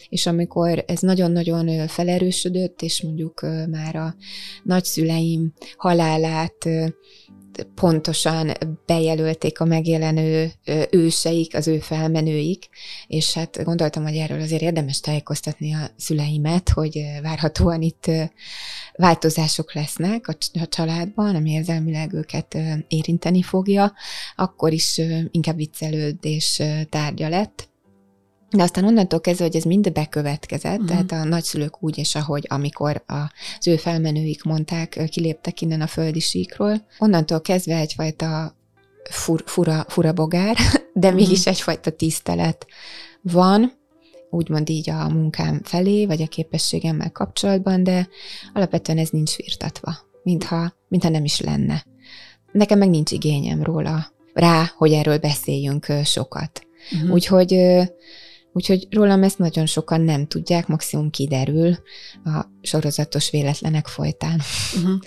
és 0.09 0.25
amikor 0.25 0.83
ez 0.87 0.99
nagyon-nagyon 0.99 1.87
felerősödött, 1.87 2.81
és 2.81 3.01
mondjuk 3.01 3.41
már 3.69 3.95
a 3.95 4.15
nagyszüleim 4.63 5.53
halálát 5.77 6.67
pontosan 7.75 8.51
bejelölték 8.85 9.59
a 9.59 9.65
megjelenő 9.65 10.51
őseik, 10.91 11.55
az 11.55 11.67
ő 11.67 11.79
felmenőik, 11.79 12.69
és 13.07 13.33
hát 13.33 13.63
gondoltam, 13.63 14.03
hogy 14.03 14.15
erről 14.15 14.41
azért 14.41 14.61
érdemes 14.61 14.99
tájékoztatni 14.99 15.73
a 15.73 15.89
szüleimet, 15.97 16.69
hogy 16.69 17.01
várhatóan 17.21 17.81
itt 17.81 18.11
változások 18.97 19.73
lesznek 19.73 20.27
a 20.27 20.67
családban, 20.67 21.35
ami 21.35 21.51
érzelmileg 21.51 22.13
őket 22.13 22.57
érinteni 22.87 23.41
fogja, 23.41 23.93
akkor 24.35 24.73
is 24.73 25.01
inkább 25.31 25.55
viccelődés 25.55 26.61
tárgya 26.89 27.29
lett. 27.29 27.69
De 28.49 28.63
aztán 28.63 28.85
onnantól 28.85 29.21
kezdve, 29.21 29.45
hogy 29.45 29.55
ez 29.55 29.63
mind 29.63 29.91
bekövetkezett, 29.91 30.79
uh-huh. 30.79 31.05
tehát 31.05 31.11
a 31.11 31.29
nagyszülők 31.29 31.83
úgy 31.83 31.97
és 31.97 32.15
ahogy, 32.15 32.45
amikor 32.47 33.03
az 33.05 33.67
ő 33.67 33.75
felmenőik 33.75 34.43
mondták, 34.43 34.99
kiléptek 35.09 35.61
innen 35.61 35.81
a 35.81 35.87
földi 35.87 36.19
síkról, 36.19 36.85
onnantól 36.99 37.41
kezdve 37.41 37.75
egyfajta 37.77 38.55
fur, 39.09 39.43
fura, 39.45 39.85
fura 39.87 40.13
bogár, 40.13 40.55
de 40.93 41.07
uh-huh. 41.07 41.21
mégis 41.21 41.45
egyfajta 41.45 41.91
tisztelet 41.91 42.65
van, 43.21 43.71
úgymond 44.35 44.69
így 44.69 44.89
a 44.89 45.09
munkám 45.09 45.61
felé, 45.63 46.05
vagy 46.05 46.21
a 46.21 46.27
képességemmel 46.27 47.11
kapcsolatban, 47.11 47.83
de 47.83 48.07
alapvetően 48.53 48.97
ez 48.97 49.09
nincs 49.09 49.29
firtatva, 49.29 49.95
mintha, 50.23 50.73
mintha 50.87 51.09
nem 51.09 51.23
is 51.23 51.39
lenne. 51.39 51.85
Nekem 52.51 52.77
meg 52.77 52.89
nincs 52.89 53.11
igényem 53.11 53.63
róla, 53.63 54.11
rá, 54.33 54.71
hogy 54.77 54.91
erről 54.91 55.17
beszéljünk 55.17 55.85
sokat. 56.03 56.67
Uh-huh. 56.91 57.11
Úgyhogy 57.11 57.55
Úgyhogy 58.53 58.87
rólam 58.89 59.23
ezt 59.23 59.37
nagyon 59.37 59.65
sokan 59.65 60.01
nem 60.01 60.27
tudják, 60.27 60.67
maximum 60.67 61.09
kiderül 61.09 61.77
a 62.25 62.45
sorozatos 62.61 63.29
véletlenek 63.29 63.87
folytán. 63.87 64.41
Uh-huh. 64.75 64.99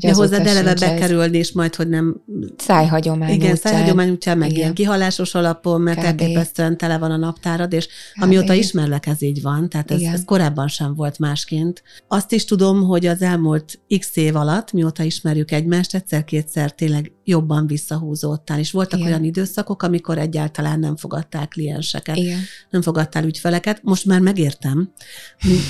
Hogy 0.00 0.10
De 0.10 0.16
hozzád 0.16 0.46
eleve 0.46 0.74
bekerülni, 0.74 1.38
és 1.38 1.52
majd, 1.52 1.74
hogy 1.74 1.88
nem... 1.88 2.22
Szájhagyomány 2.56 3.30
Igen, 3.30 3.52
után. 3.52 3.72
szájhagyomány 3.72 4.10
után, 4.10 4.38
meg 4.38 4.48
Igen. 4.48 4.60
ilyen 4.60 4.74
kihalásos 4.74 5.34
alapon, 5.34 5.80
mert 5.80 5.98
Kb. 5.98 6.04
elképesztően 6.06 6.76
tele 6.76 6.98
van 6.98 7.10
a 7.10 7.16
naptárad, 7.16 7.72
és 7.72 7.86
Kb. 7.86 8.22
amióta 8.22 8.52
ismerlek, 8.52 9.06
ez 9.06 9.22
így 9.22 9.42
van, 9.42 9.68
tehát 9.68 9.90
ez, 9.90 10.00
ez 10.00 10.24
korábban 10.24 10.68
sem 10.68 10.94
volt 10.94 11.18
másként. 11.18 11.82
Azt 12.08 12.32
is 12.32 12.44
tudom, 12.44 12.82
hogy 12.82 13.06
az 13.06 13.22
elmúlt 13.22 13.80
x 13.98 14.16
év 14.16 14.36
alatt, 14.36 14.72
mióta 14.72 15.02
ismerjük 15.02 15.50
egymást, 15.50 15.94
egyszer-kétszer 15.94 16.72
tényleg 16.72 17.12
jobban 17.28 17.66
visszahúzódtál, 17.66 18.58
és 18.58 18.70
voltak 18.70 18.98
Igen. 18.98 19.10
olyan 19.10 19.24
időszakok, 19.24 19.82
amikor 19.82 20.18
egyáltalán 20.18 20.78
nem 20.78 20.96
fogadták 20.96 21.48
klienseket, 21.48 22.16
Igen. 22.16 22.38
nem 22.70 22.82
fogadtál 22.82 23.24
ügyfeleket. 23.24 23.82
Most 23.82 24.04
már 24.04 24.20
megértem, 24.20 24.92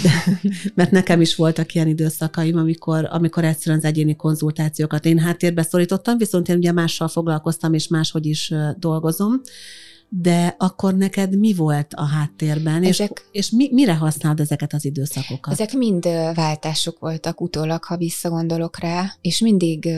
mert 0.75 0.91
nekem 0.91 1.21
is 1.21 1.35
voltak 1.35 1.75
ilyen 1.75 1.89
időszakaim, 1.89 2.57
amikor, 2.57 3.09
amikor 3.11 3.45
egyszerűen 3.45 3.79
az 3.79 3.85
egyéni 3.85 4.17
konzultációkat 4.17 5.05
én 5.05 5.19
háttérbe 5.19 5.63
szorítottam, 5.63 6.19
viszont 6.19 6.49
én 6.49 6.57
ugye 6.57 6.73
mással 6.73 7.09
foglalkoztam, 7.09 7.75
és 7.75 7.89
máshogy 7.89 8.27
is 8.27 8.55
dolgozom, 8.77 9.41
de 10.09 10.55
akkor 10.59 10.95
neked 10.95 11.39
mi 11.39 11.55
volt 11.55 11.95
a 11.95 12.05
háttérben, 12.05 12.85
Ezek, 12.85 13.25
és, 13.31 13.39
és 13.39 13.51
mi, 13.51 13.69
mire 13.73 13.95
használod 13.95 14.41
ezeket 14.41 14.73
az 14.73 14.85
időszakokat? 14.85 15.53
Ezek 15.53 15.73
mind 15.73 16.05
váltások 16.35 16.99
voltak 16.99 17.41
utólag, 17.41 17.85
ha 17.85 17.97
visszagondolok 17.97 18.79
rá, 18.79 19.15
és 19.21 19.41
mindig 19.41 19.89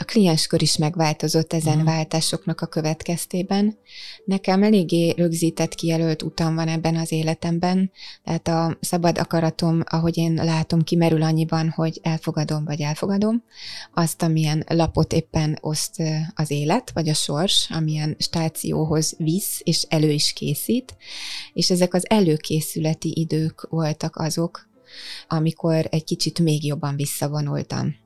a 0.00 0.04
klienskör 0.04 0.62
is 0.62 0.76
megváltozott 0.76 1.52
ezen 1.52 1.72
uh-huh. 1.72 1.88
váltásoknak 1.88 2.60
a 2.60 2.66
következtében. 2.66 3.78
Nekem 4.24 4.62
eléggé 4.62 5.10
rögzített, 5.10 5.74
kijelölt 5.74 6.22
utam 6.22 6.54
van 6.54 6.68
ebben 6.68 6.96
az 6.96 7.12
életemben, 7.12 7.90
tehát 8.24 8.48
a 8.48 8.76
szabad 8.80 9.18
akaratom, 9.18 9.82
ahogy 9.84 10.16
én 10.16 10.34
látom, 10.34 10.82
kimerül 10.82 11.22
annyiban, 11.22 11.68
hogy 11.68 12.00
elfogadom 12.02 12.64
vagy 12.64 12.80
elfogadom 12.80 13.42
azt, 13.94 14.22
amilyen 14.22 14.64
lapot 14.68 15.12
éppen 15.12 15.58
oszt 15.60 16.02
az 16.34 16.50
élet, 16.50 16.90
vagy 16.90 17.08
a 17.08 17.14
sors, 17.14 17.70
amilyen 17.70 18.16
stációhoz 18.18 19.14
visz, 19.18 19.60
és 19.62 19.86
elő 19.88 20.10
is 20.10 20.32
készít, 20.32 20.96
és 21.52 21.70
ezek 21.70 21.94
az 21.94 22.10
előkészületi 22.10 23.12
idők 23.16 23.66
voltak 23.70 24.16
azok, 24.16 24.68
amikor 25.28 25.86
egy 25.90 26.04
kicsit 26.04 26.38
még 26.38 26.64
jobban 26.64 26.96
visszavonultam. 26.96 27.96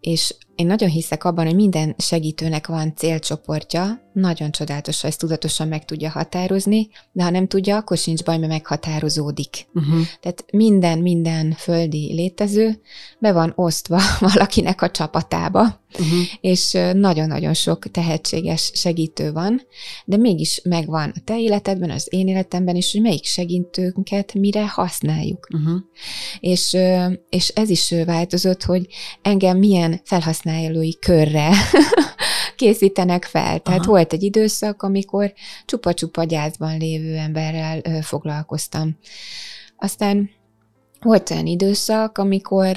És 0.00 0.34
én 0.54 0.66
nagyon 0.66 0.88
hiszek 0.88 1.24
abban, 1.24 1.44
hogy 1.44 1.54
minden 1.54 1.94
segítőnek 1.98 2.66
van 2.66 2.92
célcsoportja, 2.96 4.04
nagyon 4.14 4.50
csodálatos, 4.50 5.00
ha 5.00 5.08
ezt 5.08 5.18
tudatosan 5.18 5.68
meg 5.68 5.84
tudja 5.84 6.10
határozni, 6.10 6.88
de 7.12 7.22
ha 7.22 7.30
nem 7.30 7.46
tudja, 7.46 7.76
akkor 7.76 7.96
sincs 7.96 8.22
baj, 8.22 8.38
mert 8.38 8.50
meghatározódik. 8.50 9.66
Uh-huh. 9.74 10.00
Tehát 10.20 10.44
minden, 10.52 10.98
minden 10.98 11.52
földi 11.52 12.12
létező 12.12 12.80
be 13.18 13.32
van 13.32 13.52
osztva 13.54 14.00
valakinek 14.32 14.82
a 14.82 14.90
csapatába, 14.90 15.80
uh-huh. 15.92 16.18
és 16.40 16.78
nagyon-nagyon 16.92 17.54
sok 17.54 17.90
tehetséges 17.90 18.70
segítő 18.74 19.32
van, 19.32 19.62
de 20.04 20.16
mégis 20.16 20.60
megvan 20.64 21.12
a 21.14 21.20
te 21.24 21.40
életedben, 21.40 21.90
az 21.90 22.06
én 22.10 22.28
életemben 22.28 22.76
is, 22.76 22.92
hogy 22.92 23.00
melyik 23.00 23.24
segítőnket 23.24 24.34
mire 24.34 24.68
használjuk. 24.68 25.48
Uh-huh. 25.54 25.80
És, 26.40 26.76
és 27.28 27.48
ez 27.48 27.70
is 27.70 27.94
változott, 28.06 28.62
hogy 28.62 28.86
engem 29.22 29.58
milyen 29.58 30.00
felhasználói 30.44 30.98
körre 30.98 31.50
készítenek 32.56 33.24
fel. 33.24 33.58
Tehát 33.58 33.80
Aha. 33.80 33.90
volt 33.90 34.12
egy 34.12 34.22
időszak, 34.22 34.82
amikor 34.82 35.32
csupa-csupa 35.64 36.24
gyászban 36.24 36.78
lévő 36.78 37.16
emberrel 37.16 37.80
ö, 37.82 37.98
foglalkoztam. 38.02 38.98
Aztán 39.76 40.30
volt 41.00 41.30
olyan 41.30 41.46
időszak, 41.46 42.18
amikor, 42.18 42.76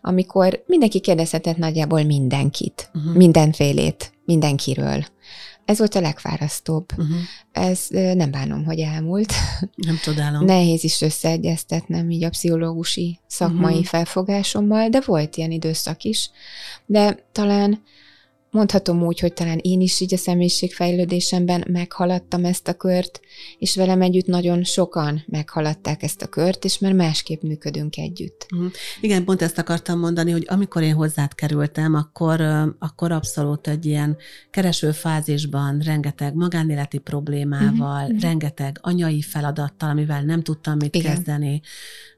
amikor 0.00 0.62
mindenki 0.66 1.00
kérdezhetett 1.00 1.56
nagyjából 1.56 2.02
mindenkit, 2.02 2.90
uh-huh. 2.94 3.14
mindenfélét, 3.14 4.12
mindenkiről. 4.24 5.04
Ez 5.64 5.78
volt 5.78 5.94
a 5.94 6.00
legfárasztóbb. 6.00 6.92
Uh-huh. 6.92 7.16
Ez 7.52 7.86
nem 7.90 8.30
bánom, 8.30 8.64
hogy 8.64 8.80
elmúlt. 8.80 9.32
Nem 9.86 9.96
csodálom. 10.02 10.44
Nehéz 10.44 10.84
is 10.84 11.00
összeegyeztetnem 11.00 12.10
így 12.10 12.24
a 12.24 12.28
pszichológusi 12.28 13.18
szakmai 13.26 13.72
uh-huh. 13.72 13.86
felfogásommal, 13.86 14.88
de 14.88 15.00
volt 15.06 15.36
ilyen 15.36 15.50
időszak 15.50 16.02
is. 16.04 16.30
De 16.86 17.26
talán 17.32 17.82
Mondhatom 18.52 19.02
úgy, 19.02 19.20
hogy 19.20 19.32
talán 19.32 19.58
én 19.62 19.80
is 19.80 20.00
így 20.00 20.14
a 20.14 20.16
személyiségfejlődésemben 20.16 21.64
meghaladtam 21.68 22.44
ezt 22.44 22.68
a 22.68 22.74
kört, 22.74 23.20
és 23.58 23.76
velem 23.76 24.02
együtt 24.02 24.26
nagyon 24.26 24.64
sokan 24.64 25.24
meghaladták 25.26 26.02
ezt 26.02 26.22
a 26.22 26.26
kört, 26.26 26.64
és 26.64 26.78
már 26.78 26.92
másképp 26.92 27.42
működünk 27.42 27.96
együtt. 27.96 28.46
Uh-huh. 28.54 28.70
Igen, 29.00 29.24
pont 29.24 29.42
ezt 29.42 29.58
akartam 29.58 29.98
mondani, 29.98 30.30
hogy 30.30 30.46
amikor 30.48 30.82
én 30.82 30.94
hozzád 30.94 31.34
kerültem, 31.34 31.94
akkor, 31.94 32.40
akkor 32.78 33.12
abszolút 33.12 33.68
egy 33.68 33.86
ilyen 33.86 34.16
kereső 34.50 34.90
fázisban 34.90 35.78
rengeteg 35.78 36.34
magánéleti 36.34 36.98
problémával, 36.98 38.04
uh-huh. 38.04 38.20
rengeteg 38.20 38.78
anyai 38.80 39.22
feladattal, 39.22 39.88
amivel 39.88 40.22
nem 40.22 40.42
tudtam 40.42 40.76
mit 40.76 40.94
Igen. 40.94 41.14
kezdeni, 41.14 41.62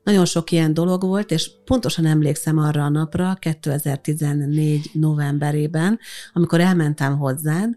nagyon 0.05 0.25
sok 0.25 0.51
ilyen 0.51 0.75
dolog 0.75 1.03
volt, 1.03 1.31
és 1.31 1.51
pontosan 1.65 2.07
emlékszem 2.07 2.59
arra 2.59 2.85
a 2.85 2.89
napra, 2.89 3.37
2014 3.41 4.91
novemberében, 4.93 5.99
amikor 6.33 6.61
elmentem 6.61 7.19
hozzád, 7.19 7.75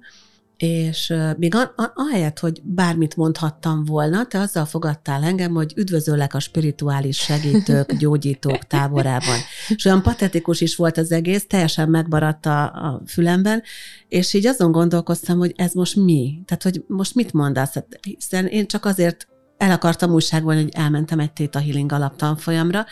és 0.58 1.14
még 1.38 1.56
a, 1.56 1.62
a, 1.62 1.92
ahelyett, 1.96 2.40
hogy 2.40 2.62
bármit 2.64 3.16
mondhattam 3.16 3.86
volna, 3.86 4.26
te 4.26 4.40
azzal 4.40 4.66
fogadtál 4.66 5.24
engem, 5.24 5.54
hogy 5.54 5.74
üdvözöllek 5.76 6.34
a 6.34 6.40
spirituális 6.40 7.18
segítők, 7.18 7.94
gyógyítók 8.02 8.58
táborában. 8.58 9.38
És 9.70 9.86
olyan 9.86 10.02
patetikus 10.02 10.62
is 10.62 10.76
volt 10.76 10.98
az 10.98 11.12
egész, 11.12 11.48
teljesen 11.48 11.90
megmaradt 11.90 12.46
a, 12.46 12.64
a 12.64 13.02
fülemben, 13.06 13.64
és 14.08 14.34
így 14.34 14.48
azon 14.48 14.72
gondolkoztam, 14.72 15.38
hogy 15.38 15.54
ez 15.56 15.74
most 15.74 15.96
mi? 15.96 16.42
Tehát, 16.46 16.64
hogy 16.64 16.84
most 16.88 17.16
mit 17.16 17.34
mondasz? 17.34 17.74
Hát, 17.74 18.00
hiszen 18.02 18.46
én 18.46 18.68
csak 18.68 18.86
azért 18.86 19.28
el 19.58 19.72
akartam 19.72 20.14
újságolni, 20.14 20.62
hogy 20.62 20.74
elmentem 20.76 21.20
egy 21.20 21.34
Theta 21.34 21.60
Healing 21.60 21.92
alaptanfolyamra, 21.92 22.86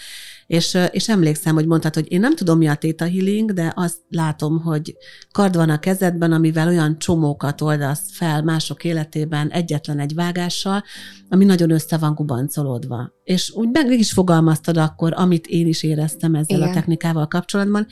és, 0.47 0.77
és 0.91 1.09
emlékszem, 1.09 1.53
hogy 1.53 1.65
mondtad, 1.65 1.93
hogy 1.93 2.11
én 2.11 2.19
nem 2.19 2.35
tudom, 2.35 2.57
mi 2.57 2.67
a 2.67 2.75
Theta 2.75 3.05
Healing, 3.05 3.53
de 3.53 3.73
azt 3.75 3.97
látom, 4.09 4.61
hogy 4.61 4.95
kard 5.31 5.55
van 5.55 5.69
a 5.69 5.79
kezedben, 5.79 6.31
amivel 6.31 6.67
olyan 6.67 6.99
csomókat 6.99 7.61
oldasz 7.61 8.11
fel 8.11 8.43
mások 8.43 8.83
életében 8.83 9.49
egyetlen 9.49 9.99
egy 9.99 10.13
vágással, 10.13 10.83
ami 11.29 11.45
nagyon 11.45 11.71
össze 11.71 11.97
van 11.97 12.13
gubancolódva. 12.13 13.11
És 13.23 13.51
úgy 13.55 13.69
meg 13.71 13.91
is 13.91 14.11
fogalmaztad 14.11 14.77
akkor, 14.77 15.13
amit 15.15 15.47
én 15.47 15.67
is 15.67 15.83
éreztem 15.83 16.35
ezzel 16.35 16.57
Igen. 16.57 16.69
a 16.69 16.73
technikával 16.73 17.27
kapcsolatban, 17.27 17.87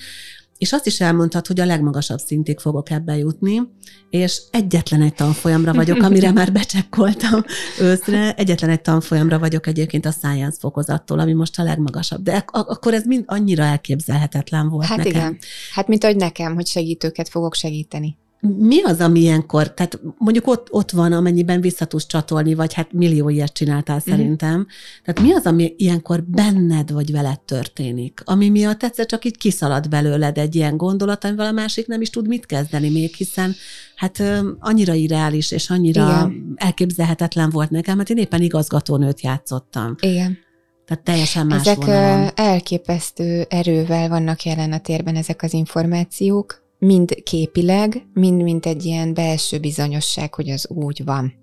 és 0.63 0.71
azt 0.71 0.85
is 0.85 1.01
elmondtad, 1.01 1.47
hogy 1.47 1.59
a 1.59 1.65
legmagasabb 1.65 2.19
szintig 2.19 2.59
fogok 2.59 2.89
ebbe 2.89 3.17
jutni, 3.17 3.61
és 4.09 4.41
egyetlen 4.51 5.01
egy 5.01 5.13
tanfolyamra 5.13 5.73
vagyok, 5.73 6.01
amire 6.01 6.31
már 6.31 6.51
becsekkoltam 6.51 7.43
őszre, 7.79 8.33
egyetlen 8.33 8.69
egy 8.69 8.81
tanfolyamra 8.81 9.39
vagyok 9.39 9.67
egyébként 9.67 10.05
a 10.05 10.11
science 10.11 10.57
fokozattól, 10.59 11.19
ami 11.19 11.33
most 11.33 11.59
a 11.59 11.63
legmagasabb. 11.63 12.21
De 12.23 12.45
ak- 12.51 12.69
akkor 12.69 12.93
ez 12.93 13.05
mind 13.05 13.23
annyira 13.27 13.63
elképzelhetetlen 13.63 14.69
volt 14.69 14.85
Hát 14.85 14.97
nekem. 14.97 15.11
igen. 15.11 15.37
Hát 15.73 15.87
mint 15.87 16.03
ahogy 16.03 16.15
nekem, 16.15 16.53
hogy 16.53 16.67
segítőket 16.67 17.29
fogok 17.29 17.55
segíteni 17.55 18.17
mi 18.57 18.81
az, 18.81 18.99
ami 18.99 19.19
ilyenkor, 19.19 19.73
tehát 19.73 19.99
mondjuk 20.17 20.47
ott, 20.47 20.67
ott 20.71 20.91
van, 20.91 21.11
amennyiben 21.11 21.61
vissza 21.61 21.85
tudsz 21.85 22.05
csatolni, 22.05 22.53
vagy 22.53 22.73
hát 22.73 22.91
millió 22.91 23.29
ilyet 23.29 23.53
csináltál 23.53 23.95
mm. 23.95 24.11
szerintem. 24.11 24.67
Tehát 25.03 25.21
mi 25.21 25.33
az, 25.33 25.45
ami 25.45 25.73
ilyenkor 25.77 26.23
benned 26.23 26.91
vagy 26.91 27.11
veled 27.11 27.39
történik, 27.39 28.21
ami 28.25 28.49
miatt 28.49 28.83
egyszer 28.83 29.05
csak 29.05 29.25
így 29.25 29.37
kiszalad 29.37 29.89
belőled 29.89 30.37
egy 30.37 30.55
ilyen 30.55 30.77
gondolat, 30.77 31.23
amivel 31.23 31.45
a 31.45 31.51
másik 31.51 31.87
nem 31.87 32.01
is 32.01 32.09
tud 32.09 32.27
mit 32.27 32.45
kezdeni 32.45 32.89
még, 32.89 33.15
hiszen 33.15 33.55
hát 33.95 34.23
annyira 34.59 34.93
irreális 34.93 35.51
és 35.51 35.69
annyira 35.69 36.07
Igen. 36.07 36.53
elképzelhetetlen 36.55 37.49
volt 37.49 37.69
nekem, 37.69 37.97
mert 37.97 38.09
én 38.09 38.17
éppen 38.17 38.41
igazgatónőt 38.41 39.21
játszottam. 39.21 39.95
Igen. 39.99 40.37
Tehát 40.85 41.03
teljesen 41.03 41.45
más 41.45 41.59
Ezek 41.59 41.85
vonalon. 41.85 42.29
elképesztő 42.35 43.45
erővel 43.49 44.09
vannak 44.09 44.43
jelen 44.43 44.71
a 44.71 44.79
térben 44.79 45.15
ezek 45.15 45.41
az 45.41 45.53
információk, 45.53 46.62
mind 46.83 47.23
képileg, 47.23 48.05
mind 48.13 48.41
mint 48.41 48.65
egy 48.65 48.85
ilyen 48.85 49.13
belső 49.13 49.59
bizonyosság, 49.59 50.33
hogy 50.33 50.49
az 50.49 50.67
úgy 50.69 51.03
van. 51.03 51.33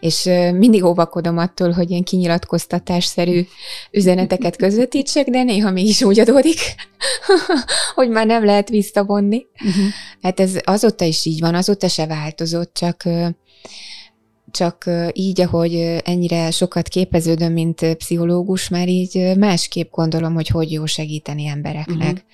És 0.00 0.22
mindig 0.52 0.84
óvakodom 0.84 1.38
attól, 1.38 1.70
hogy 1.70 1.90
ilyen 1.90 2.02
kinyilatkoztatásszerű 2.02 3.46
üzeneteket 3.90 4.56
közvetítsek, 4.56 5.28
de 5.28 5.42
néha 5.42 5.70
mégis 5.70 6.02
úgy 6.02 6.20
adódik, 6.20 6.58
hogy 7.94 8.08
már 8.08 8.26
nem 8.26 8.44
lehet 8.44 8.68
visszavonni. 8.68 9.46
Uh-huh. 9.64 9.84
Hát 10.22 10.40
ez 10.40 10.58
azóta 10.64 11.04
is 11.04 11.24
így 11.24 11.40
van, 11.40 11.54
azóta 11.54 11.88
se 11.88 12.06
változott, 12.06 12.74
csak 12.74 13.04
csak 14.50 14.90
így, 15.12 15.40
ahogy 15.40 15.74
ennyire 16.04 16.50
sokat 16.50 16.88
képeződöm, 16.88 17.52
mint 17.52 17.94
pszichológus, 17.94 18.68
már 18.68 18.88
így 18.88 19.32
másképp 19.38 19.90
gondolom, 19.90 20.34
hogy 20.34 20.48
hogy 20.48 20.72
jó 20.72 20.86
segíteni 20.86 21.46
embereknek. 21.46 21.98
Uh-huh 21.98 22.24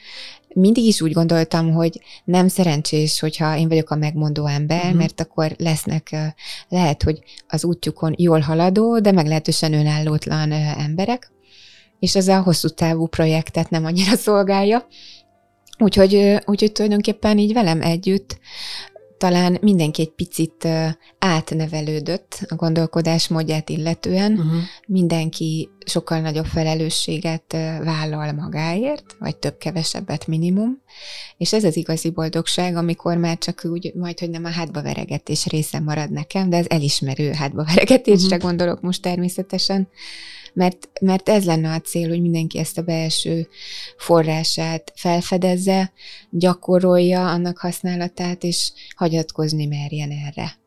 mindig 0.55 0.85
is 0.85 1.01
úgy 1.01 1.13
gondoltam, 1.13 1.73
hogy 1.73 2.01
nem 2.25 2.49
szerencsés, 2.49 3.21
hogyha 3.21 3.57
én 3.57 3.69
vagyok 3.69 3.91
a 3.91 3.97
megmondó 3.97 4.47
ember, 4.47 4.83
uh-huh. 4.83 4.99
mert 4.99 5.21
akkor 5.21 5.55
lesznek, 5.59 6.17
lehet, 6.69 7.03
hogy 7.03 7.23
az 7.49 7.65
útjukon 7.65 8.15
jól 8.19 8.41
haladó, 8.41 8.99
de 9.01 9.13
meglehetősen 9.13 9.73
önállótlan 9.73 10.53
emberek, 10.53 11.31
és 11.99 12.17
ez 12.17 12.29
a 12.29 12.43
hosszú 12.43 12.69
távú 12.69 13.07
projektet 13.07 13.71
nem 13.71 13.85
annyira 13.85 14.17
szolgálja. 14.27 14.87
Úgyhogy, 15.79 16.15
úgyhogy 16.45 16.73
tulajdonképpen 16.73 17.39
így 17.39 17.53
velem 17.53 17.83
együtt 17.83 18.39
talán 19.23 19.59
mindenki 19.61 20.03
egy 20.03 20.11
picit 20.11 20.69
átnevelődött 21.19 22.47
a 22.49 22.55
gondolkodásmódját 22.55 23.69
illetően, 23.69 24.33
uh-huh. 24.33 24.61
mindenki 24.87 25.69
sokkal 25.85 26.21
nagyobb 26.21 26.45
felelősséget 26.45 27.53
vállal 27.83 28.33
magáért, 28.33 29.17
vagy 29.19 29.37
több-kevesebbet 29.37 30.27
minimum, 30.27 30.83
és 31.37 31.53
ez 31.53 31.65
az 31.65 31.77
igazi 31.77 32.11
boldogság, 32.11 32.77
amikor 32.77 33.17
már 33.17 33.39
csak 33.39 33.65
úgy, 33.65 33.93
majd, 33.95 34.19
hogy 34.19 34.31
nem 34.31 34.45
a 34.45 34.51
hátba 34.51 34.83
veregetés 34.83 35.47
része 35.47 35.81
marad 35.81 36.11
nekem, 36.11 36.51
de 36.51 36.57
az 36.57 36.71
elismerő 36.71 37.33
hátba 37.33 37.65
veregetésre 37.65 38.37
uh-huh. 38.37 38.51
gondolok 38.51 38.81
most 38.81 39.03
természetesen, 39.03 39.89
mert, 40.53 40.89
mert 41.01 41.29
ez 41.29 41.45
lenne 41.45 41.75
a 41.75 41.81
cél, 41.81 42.09
hogy 42.09 42.21
mindenki 42.21 42.59
ezt 42.59 42.79
a 42.79 42.83
belső 42.83 43.49
forrását 43.97 44.93
felfedezze, 44.95 45.93
gyakorolja 46.31 47.31
annak 47.31 47.59
használatát, 47.59 48.45
és 48.45 48.73
hagyatkozni 48.97 49.67
merjen 49.67 50.11
erre. 50.11 50.61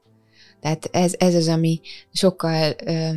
Tehát 0.62 0.90
ez, 0.92 1.14
ez 1.18 1.36
az, 1.36 1.48
ami 1.48 1.80
sokkal 2.12 2.76
ö, 2.86 3.10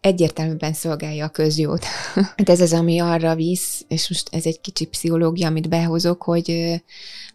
egyértelműben 0.00 0.72
szolgálja 0.72 1.24
a 1.24 1.28
közjót. 1.28 1.84
Hát 2.36 2.48
ez 2.48 2.60
az, 2.60 2.72
ami 2.72 2.98
arra 2.98 3.34
visz, 3.34 3.84
és 3.88 4.08
most 4.08 4.28
ez 4.32 4.46
egy 4.46 4.60
kicsi 4.60 4.86
pszichológia, 4.86 5.46
amit 5.46 5.68
behozok, 5.68 6.22
hogy, 6.22 6.82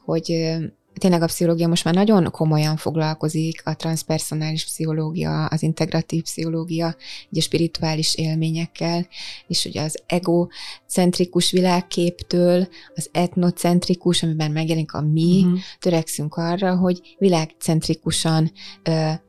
hogy 0.05 0.55
tényleg 0.93 1.21
a 1.21 1.25
pszichológia 1.25 1.67
most 1.67 1.83
már 1.83 1.93
nagyon 1.93 2.31
komolyan 2.31 2.77
foglalkozik, 2.77 3.61
a 3.65 3.75
transpersonális 3.75 4.65
pszichológia, 4.65 5.45
az 5.45 5.63
integratív 5.63 6.21
pszichológia, 6.21 6.95
ugye 7.31 7.41
spirituális 7.41 8.15
élményekkel, 8.15 9.07
és 9.47 9.65
ugye 9.65 9.81
az 9.81 10.03
egocentrikus 10.05 11.51
világképtől 11.51 12.67
az 12.95 13.09
etnocentrikus, 13.11 14.23
amiben 14.23 14.51
megjelenik 14.51 14.93
a 14.93 15.01
mi, 15.01 15.41
uh-huh. 15.43 15.59
törekszünk 15.79 16.35
arra, 16.35 16.75
hogy 16.75 17.15
világcentrikusan 17.17 18.51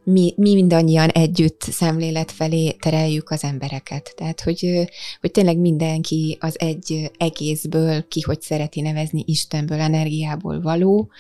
mi, 0.05 0.35
mi 0.37 0.55
mindannyian 0.55 1.09
együtt 1.09 1.61
szemlélet 1.63 2.31
felé 2.31 2.71
tereljük 2.71 3.31
az 3.31 3.45
embereket. 3.45 4.13
Tehát, 4.17 4.41
hogy, 4.41 4.89
hogy 5.21 5.31
tényleg 5.31 5.59
mindenki 5.59 6.37
az 6.41 6.61
egy 6.61 7.11
egészből, 7.17 8.09
ki 8.09 8.21
hogy 8.21 8.41
szereti 8.41 8.81
nevezni 8.81 9.23
Istenből, 9.27 9.81
energiából 9.81 10.61
való, 10.61 11.11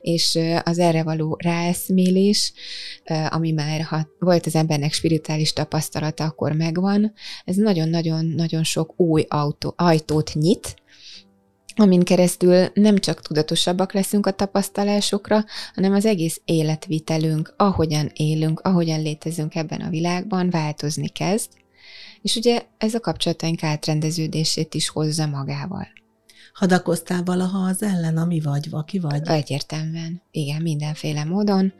és 0.00 0.38
az 0.64 0.78
erre 0.78 1.02
való 1.02 1.36
ráeszmélés, 1.42 2.52
ami 3.28 3.50
már 3.50 3.80
ha 3.80 4.08
volt 4.18 4.46
az 4.46 4.54
embernek 4.54 4.92
spirituális 4.92 5.52
tapasztalata, 5.52 6.24
akkor 6.24 6.52
megvan, 6.52 7.12
ez 7.44 7.56
nagyon-nagyon-nagyon 7.56 8.64
sok 8.64 9.00
új 9.00 9.24
autó, 9.28 9.74
ajtót 9.76 10.34
nyit, 10.34 10.74
amin 11.74 12.02
keresztül 12.02 12.68
nem 12.74 12.98
csak 12.98 13.22
tudatosabbak 13.22 13.92
leszünk 13.92 14.26
a 14.26 14.30
tapasztalásokra, 14.30 15.44
hanem 15.74 15.92
az 15.92 16.04
egész 16.04 16.40
életvitelünk, 16.44 17.54
ahogyan 17.56 18.10
élünk, 18.14 18.60
ahogyan 18.60 19.02
létezünk 19.02 19.54
ebben 19.54 19.80
a 19.80 19.88
világban, 19.88 20.50
változni 20.50 21.08
kezd, 21.08 21.48
és 22.22 22.36
ugye 22.36 22.62
ez 22.78 22.94
a 22.94 23.00
kapcsolataink 23.00 23.62
átrendeződését 23.62 24.74
is 24.74 24.88
hozza 24.88 25.26
magával. 25.26 25.88
Hadakoztál 26.60 27.22
valaha 27.22 27.58
az 27.58 27.82
ellen, 27.82 28.16
ami 28.16 28.40
vagy, 28.40 28.68
aki 28.70 28.98
vagy? 28.98 29.28
Egyértelműen. 29.28 30.22
Igen, 30.30 30.62
mindenféle 30.62 31.24
módon. 31.24 31.72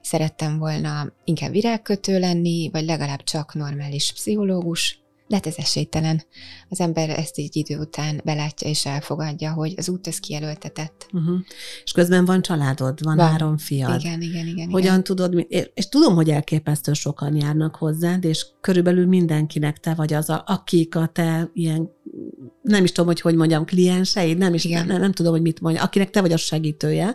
Szerettem 0.00 0.58
volna 0.58 1.12
inkább 1.24 1.50
virágkötő 1.50 2.18
lenni, 2.18 2.68
vagy 2.72 2.84
legalább 2.84 3.22
csak 3.22 3.54
normális 3.54 4.12
pszichológus, 4.12 5.00
de 5.28 5.34
hát 5.34 5.46
ez 5.46 5.54
esélytelen. 5.56 6.22
Az 6.68 6.80
ember 6.80 7.10
ezt 7.10 7.38
így 7.38 7.56
idő 7.56 7.78
után 7.78 8.20
belátja 8.24 8.68
és 8.68 8.86
elfogadja, 8.86 9.52
hogy 9.52 9.74
az 9.76 9.88
út 9.88 10.06
ez 10.06 10.18
kijelöltetett. 10.18 11.08
Uh-huh. 11.12 11.38
És 11.84 11.92
közben 11.92 12.24
van 12.24 12.42
családod, 12.42 13.02
van, 13.02 13.16
van. 13.16 13.28
három 13.28 13.58
fiad. 13.58 14.00
Igen, 14.00 14.20
igen, 14.20 14.46
igen. 14.46 14.70
Hogyan 14.70 14.92
igen. 14.92 15.04
tudod, 15.04 15.46
és 15.74 15.88
tudom, 15.88 16.14
hogy 16.14 16.30
elképesztő 16.30 16.92
sokan 16.92 17.36
járnak 17.36 17.76
hozzád, 17.76 18.24
és 18.24 18.46
körülbelül 18.60 19.06
mindenkinek 19.06 19.78
te 19.78 19.94
vagy 19.94 20.12
az, 20.12 20.30
a, 20.30 20.44
akik 20.46 20.96
a 20.96 21.06
te 21.06 21.50
ilyen 21.52 21.96
nem 22.62 22.84
is 22.84 22.92
tudom, 22.92 23.06
hogy 23.06 23.20
hogy 23.20 23.34
mondjam, 23.34 23.64
klienseid, 23.64 24.38
nem 24.38 24.54
is, 24.54 24.64
nem, 24.64 24.86
nem 24.86 25.12
tudom, 25.12 25.32
hogy 25.32 25.42
mit 25.42 25.60
mondja, 25.60 25.82
akinek 25.82 26.10
te 26.10 26.20
vagy 26.20 26.32
a 26.32 26.36
segítője, 26.36 27.14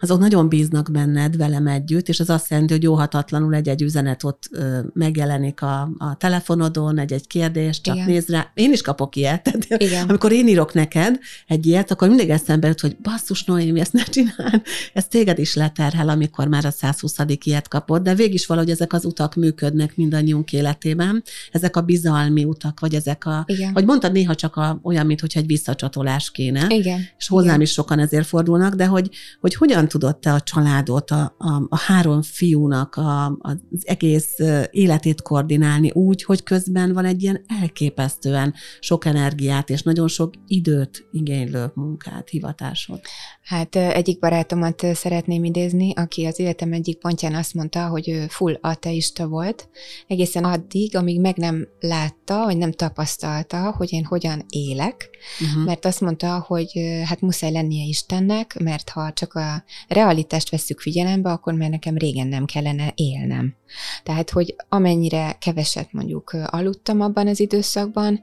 azok 0.00 0.18
nagyon 0.18 0.48
bíznak 0.48 0.90
benned 0.90 1.36
velem 1.36 1.66
együtt, 1.66 2.08
és 2.08 2.20
az 2.20 2.30
azt 2.30 2.50
jelenti, 2.50 2.72
hogy 2.72 2.86
óhatatlanul 2.86 3.54
egy-egy 3.54 3.82
üzenet 3.82 4.24
ott 4.24 4.50
megjelenik 4.92 5.62
a, 5.62 5.80
a 5.98 6.16
telefonodon, 6.16 6.98
egy-egy 6.98 7.26
kérdés, 7.26 7.42
csak 7.52 7.94
Igen. 7.94 8.06
néz 8.06 8.26
rá. 8.26 8.50
Én 8.54 8.72
is 8.72 8.82
kapok 8.82 9.16
ilyet. 9.16 9.42
Tehát, 9.42 9.82
Igen. 9.82 10.08
Amikor 10.08 10.32
én 10.32 10.48
írok 10.48 10.74
neked 10.74 11.18
egy 11.46 11.66
ilyet, 11.66 11.90
akkor 11.90 12.08
mindig 12.08 12.28
eszembe 12.28 12.68
jut, 12.68 12.80
hogy 12.80 12.96
basszus, 13.02 13.44
Noémi, 13.44 13.80
ezt 13.80 13.92
ne 13.92 14.02
csinál. 14.02 14.62
Ez 14.92 15.06
téged 15.06 15.38
is 15.38 15.54
leterhel, 15.54 16.08
amikor 16.08 16.48
már 16.48 16.64
a 16.64 16.70
120. 16.70 17.16
ilyet 17.42 17.68
kapod, 17.68 18.02
de 18.02 18.14
végig 18.14 18.34
is 18.34 18.46
valahogy 18.46 18.70
ezek 18.70 18.92
az 18.92 19.04
utak 19.04 19.34
működnek 19.34 19.96
mindannyiunk 19.96 20.52
életében. 20.52 21.22
Ezek 21.52 21.76
a 21.76 21.80
bizalmi 21.80 22.44
utak, 22.44 22.80
vagy 22.80 22.94
ezek 22.94 23.26
a, 23.26 23.44
Igen. 23.46 23.72
vagy 23.72 23.84
mondtad 23.84 24.12
néha 24.12 24.34
csak 24.34 24.56
a, 24.56 24.78
olyan, 24.82 25.06
mintha 25.06 25.26
egy 25.32 25.46
visszacsatolás 25.46 26.30
kéne. 26.30 26.66
Igen. 26.68 27.00
És 27.18 27.28
hozzám 27.28 27.48
Igen. 27.48 27.60
is 27.60 27.70
sokan 27.70 27.98
ezért 27.98 28.26
fordulnak, 28.26 28.74
de 28.74 28.86
hogy, 28.86 29.10
hogy 29.40 29.54
hogyan 29.54 29.88
tudod 29.88 30.16
te 30.16 30.32
a 30.32 30.40
családot, 30.40 31.10
a, 31.10 31.34
a, 31.38 31.66
a 31.68 31.78
három 31.78 32.22
fiúnak 32.22 32.94
a, 32.94 33.26
az 33.40 33.56
egész 33.82 34.38
életét 34.70 35.22
koordinálni 35.22 35.90
úgy, 35.90 36.24
hogy 36.24 36.42
közben 36.42 36.92
van 36.92 37.04
egy 37.04 37.22
ilyen 37.22 37.33
elképesztően 37.60 38.54
sok 38.80 39.04
energiát 39.04 39.70
és 39.70 39.82
nagyon 39.82 40.08
sok 40.08 40.34
időt 40.46 41.08
igénylő 41.10 41.70
munkát, 41.74 42.28
hivatásod. 42.28 43.00
Hát 43.42 43.76
egyik 43.76 44.18
barátomat 44.18 44.86
szeretném 44.94 45.44
idézni, 45.44 45.92
aki 45.94 46.24
az 46.24 46.38
életem 46.38 46.72
egyik 46.72 46.98
pontján 46.98 47.34
azt 47.34 47.54
mondta, 47.54 47.86
hogy 47.86 48.08
ő 48.08 48.26
full 48.28 48.58
ateista 48.60 49.26
volt, 49.26 49.68
egészen 50.06 50.44
addig, 50.44 50.96
amíg 50.96 51.20
meg 51.20 51.36
nem 51.36 51.68
látta, 51.80 52.44
vagy 52.44 52.56
nem 52.56 52.72
tapasztalta, 52.72 53.74
hogy 53.76 53.92
én 53.92 54.04
hogyan 54.04 54.44
élek, 54.48 55.10
uh-huh. 55.40 55.64
mert 55.64 55.84
azt 55.84 56.00
mondta, 56.00 56.44
hogy 56.46 56.70
hát 57.04 57.20
muszáj 57.20 57.52
lennie 57.52 57.84
Istennek, 57.84 58.58
mert 58.58 58.88
ha 58.88 59.12
csak 59.12 59.34
a 59.34 59.64
realitást 59.88 60.50
vesszük 60.50 60.80
figyelembe, 60.80 61.30
akkor 61.30 61.52
már 61.54 61.70
nekem 61.70 61.96
régen 61.96 62.26
nem 62.26 62.44
kellene 62.44 62.92
élnem. 62.94 63.54
Tehát, 64.02 64.30
hogy 64.30 64.54
amennyire 64.68 65.36
keveset 65.40 65.92
mondjuk 65.92 66.36
aludtam 66.46 67.00
abban 67.00 67.23
az 67.26 67.40
időszakban, 67.40 68.22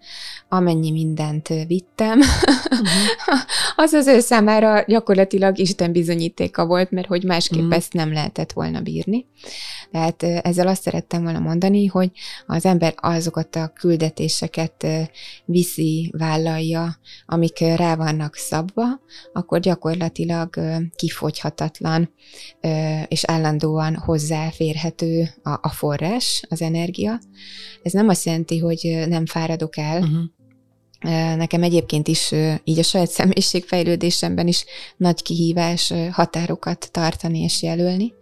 amennyi 0.49 0.91
mindent 0.91 1.47
vittem, 1.67 2.19
uh-huh. 2.19 3.39
az 3.85 3.93
az 3.93 4.07
ő 4.07 4.19
számára 4.19 4.83
gyakorlatilag 4.87 5.57
Isten 5.57 5.91
bizonyítéka 5.91 6.65
volt, 6.65 6.91
mert 6.91 7.07
hogy 7.07 7.23
másképp 7.23 7.59
uh-huh. 7.59 7.75
ezt 7.75 7.93
nem 7.93 8.13
lehetett 8.13 8.51
volna 8.51 8.81
bírni. 8.81 9.25
Tehát 9.91 10.23
ezzel 10.23 10.67
azt 10.67 10.81
szerettem 10.81 11.23
volna 11.23 11.39
mondani, 11.39 11.85
hogy 11.85 12.11
az 12.47 12.65
ember 12.65 12.93
azokat 12.97 13.55
a 13.55 13.71
küldetéseket 13.75 14.87
viszi, 15.45 16.13
vállalja, 16.17 16.97
amik 17.25 17.59
rá 17.59 17.95
vannak 17.95 18.35
szabva, 18.35 18.83
akkor 19.33 19.59
gyakorlatilag 19.59 20.55
kifogyhatatlan 20.95 22.13
és 23.07 23.23
állandóan 23.23 23.95
hozzáférhető 23.95 25.29
a, 25.43 25.49
a 25.49 25.69
forrás, 25.69 26.43
az 26.49 26.61
energia. 26.61 27.19
Ez 27.83 27.91
nem 27.91 28.09
azt 28.09 28.25
jelenti, 28.25 28.57
hogy 28.57 28.90
nem 29.07 29.25
fáradok 29.25 29.77
el, 29.77 30.01
uh-huh. 30.01 30.23
Nekem 31.35 31.63
egyébként 31.63 32.07
is 32.07 32.31
így 32.63 32.79
a 32.79 32.83
saját 32.83 33.09
személyiségfejlődésemben 33.09 34.47
is 34.47 34.65
nagy 34.97 35.21
kihívás 35.21 35.93
határokat 36.11 36.89
tartani 36.91 37.39
és 37.39 37.61
jelölni. 37.61 38.13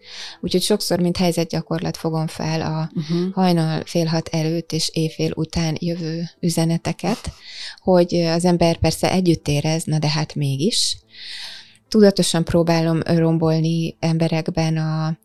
Úgyhogy 0.42 0.62
sokszor, 0.62 1.00
mint 1.00 1.18
helyzetgyakorlat 1.18 1.98
fogom 1.98 2.28
fel 2.28 2.62
a 2.62 2.92
uh-huh. 2.96 3.34
hajnal 3.34 3.82
fél 3.86 4.06
hat 4.06 4.28
előtt 4.28 4.72
és 4.72 4.90
éjfél 4.94 5.32
után 5.36 5.76
jövő 5.80 6.30
üzeneteket, 6.40 7.32
hogy 7.78 8.16
az 8.16 8.46
ember 8.46 8.78
persze 8.78 9.12
együtt 9.12 9.48
érez, 9.48 9.84
na 9.84 10.00
de 10.00 10.10
hát 10.10 10.36
mégis. 10.36 10.98
Tudatosan 11.88 12.44
próbálom 12.44 13.02
rombolni 13.06 13.96
emberekben 14.00 14.78
a 14.78 15.18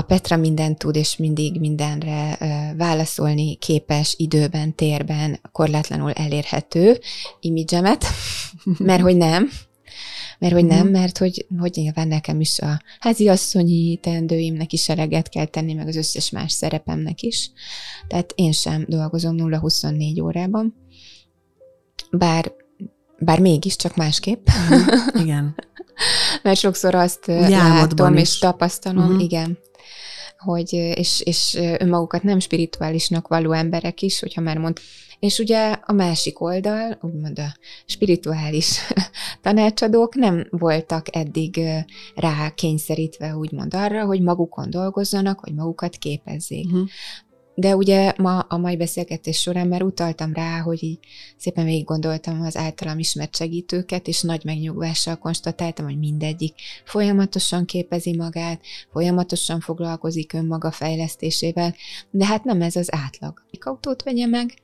a 0.00 0.02
Petra 0.02 0.36
mindent 0.36 0.78
tud, 0.78 0.96
és 0.96 1.16
mindig 1.16 1.60
mindenre 1.60 2.38
válaszolni 2.76 3.54
képes 3.54 4.14
időben, 4.18 4.74
térben, 4.74 5.40
korlátlanul 5.52 6.12
elérhető 6.12 6.98
imidzsemet, 7.40 8.04
mert 8.78 9.02
hogy 9.02 9.16
nem, 9.16 9.50
mert 10.38 10.52
hogy 10.52 10.64
nem, 10.64 10.84
mhm. 10.86 10.90
mert 10.90 11.18
hogy, 11.18 11.46
hogy 11.58 11.72
nyilván 11.74 12.08
nekem 12.08 12.40
is 12.40 12.58
a 12.58 12.82
háziasszonyi 13.00 13.96
teendőimnek 13.96 14.72
is 14.72 14.88
eleget 14.88 15.28
kell 15.28 15.46
tenni, 15.46 15.72
meg 15.72 15.88
az 15.88 15.96
összes 15.96 16.30
más 16.30 16.52
szerepemnek 16.52 17.22
is. 17.22 17.50
Tehát 18.08 18.32
én 18.34 18.52
sem 18.52 18.84
dolgozom 18.88 19.36
0-24 19.38 20.22
órában, 20.22 20.74
bár, 22.10 22.52
bár 23.18 23.40
mégiscsak 23.40 23.96
másképp. 23.96 24.46
Uh-huh. 24.48 25.22
Igen. 25.22 25.54
mert 26.42 26.58
sokszor 26.58 26.94
azt 26.94 27.28
Úgy 27.28 27.48
látom 27.48 28.16
és 28.16 28.38
tapasztalom, 28.38 29.04
uh-huh. 29.04 29.22
igen, 29.22 29.58
hogy, 30.44 30.72
és, 30.72 31.20
és 31.20 31.58
önmagukat 31.78 32.22
nem 32.22 32.38
spirituálisnak 32.38 33.28
való 33.28 33.52
emberek 33.52 34.02
is, 34.02 34.20
hogyha 34.20 34.40
már 34.40 34.58
mond. 34.58 34.78
És 35.18 35.38
ugye 35.38 35.76
a 35.82 35.92
másik 35.92 36.40
oldal, 36.40 36.98
úgymond 37.00 37.38
a 37.38 37.56
spirituális 37.86 38.78
tanácsadók 39.42 40.14
nem 40.14 40.46
voltak 40.50 41.16
eddig 41.16 41.60
rá 42.14 42.50
kényszerítve 42.54 43.36
úgymond 43.36 43.74
arra, 43.74 44.04
hogy 44.04 44.20
magukon 44.22 44.70
dolgozzanak, 44.70 45.40
hogy 45.40 45.54
magukat 45.54 45.96
képezzék. 45.96 46.66
Uh-huh. 46.66 46.88
De 47.54 47.76
ugye 47.76 48.12
ma 48.16 48.38
a 48.38 48.56
mai 48.56 48.76
beszélgetés 48.76 49.40
során 49.40 49.68
már 49.68 49.82
utaltam 49.82 50.32
rá, 50.32 50.60
hogy 50.60 50.82
így 50.82 50.98
szépen 51.36 51.64
végig 51.64 51.84
gondoltam 51.84 52.42
az 52.42 52.56
általam 52.56 52.98
ismert 52.98 53.36
segítőket, 53.36 54.08
és 54.08 54.20
nagy 54.20 54.44
megnyugvással 54.44 55.16
konstatáltam, 55.16 55.84
hogy 55.84 55.98
mindegyik 55.98 56.54
folyamatosan 56.84 57.64
képezi 57.64 58.16
magát, 58.16 58.60
folyamatosan 58.92 59.60
foglalkozik 59.60 60.32
önmaga 60.32 60.70
fejlesztésével, 60.70 61.74
de 62.10 62.26
hát 62.26 62.44
nem 62.44 62.62
ez 62.62 62.76
az 62.76 62.94
átlag. 62.94 63.42
Autót 63.60 64.02
vegye 64.02 64.26
meg, 64.26 64.54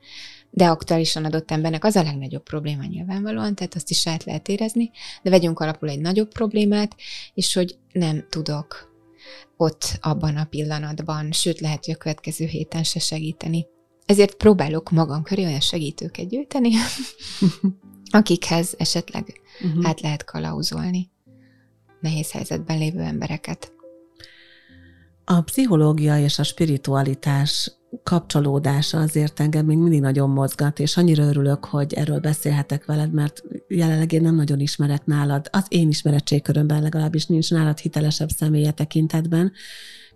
de 0.49 0.65
aktuálisan 0.67 1.25
adott 1.25 1.51
embernek 1.51 1.83
az 1.83 1.95
a 1.95 2.03
legnagyobb 2.03 2.43
probléma 2.43 2.83
nyilvánvalóan, 2.83 3.55
tehát 3.55 3.75
azt 3.75 3.89
is 3.89 4.07
át 4.07 4.23
lehet 4.23 4.47
érezni, 4.47 4.91
de 5.23 5.29
vegyünk 5.29 5.59
alapul 5.59 5.89
egy 5.89 5.99
nagyobb 5.99 6.31
problémát, 6.31 6.95
és 7.33 7.53
hogy 7.53 7.77
nem 7.91 8.25
tudok 8.29 8.95
ott 9.57 9.97
abban 10.01 10.37
a 10.37 10.45
pillanatban, 10.45 11.31
sőt 11.31 11.59
lehet, 11.59 11.85
hogy 11.85 11.93
a 11.93 11.97
következő 11.97 12.45
héten 12.45 12.83
se 12.83 12.99
segíteni. 12.99 13.65
Ezért 14.05 14.35
próbálok 14.35 14.91
magam 14.91 15.23
köré 15.23 15.45
olyan 15.45 15.59
segítőket 15.59 16.27
gyűjteni, 16.29 16.71
akikhez 18.19 18.73
esetleg 18.77 19.41
uh-huh. 19.61 19.87
át 19.87 20.01
lehet 20.01 20.23
kalauzolni 20.23 21.09
nehéz 21.99 22.31
helyzetben 22.31 22.77
lévő 22.77 22.99
embereket. 22.99 23.71
A 25.25 25.41
pszichológia 25.41 26.19
és 26.19 26.39
a 26.39 26.43
spiritualitás 26.43 27.71
kapcsolódása 28.03 28.99
azért 28.99 29.39
engem 29.39 29.65
még 29.65 29.77
mindig 29.77 30.01
nagyon 30.01 30.29
mozgat, 30.29 30.79
és 30.79 30.97
annyira 30.97 31.23
örülök, 31.23 31.65
hogy 31.65 31.93
erről 31.93 32.19
beszélhetek 32.19 32.85
veled, 32.85 33.13
mert 33.13 33.43
jelenleg 33.67 34.11
én 34.11 34.21
nem 34.21 34.35
nagyon 34.35 34.59
ismerek 34.59 35.05
nálad, 35.05 35.47
az 35.51 35.65
én 35.67 35.87
ismeretségkörömben 35.87 36.81
legalábbis 36.81 37.25
nincs 37.25 37.51
nálad 37.51 37.77
hitelesebb 37.77 38.29
személye 38.29 38.71
tekintetben, 38.71 39.51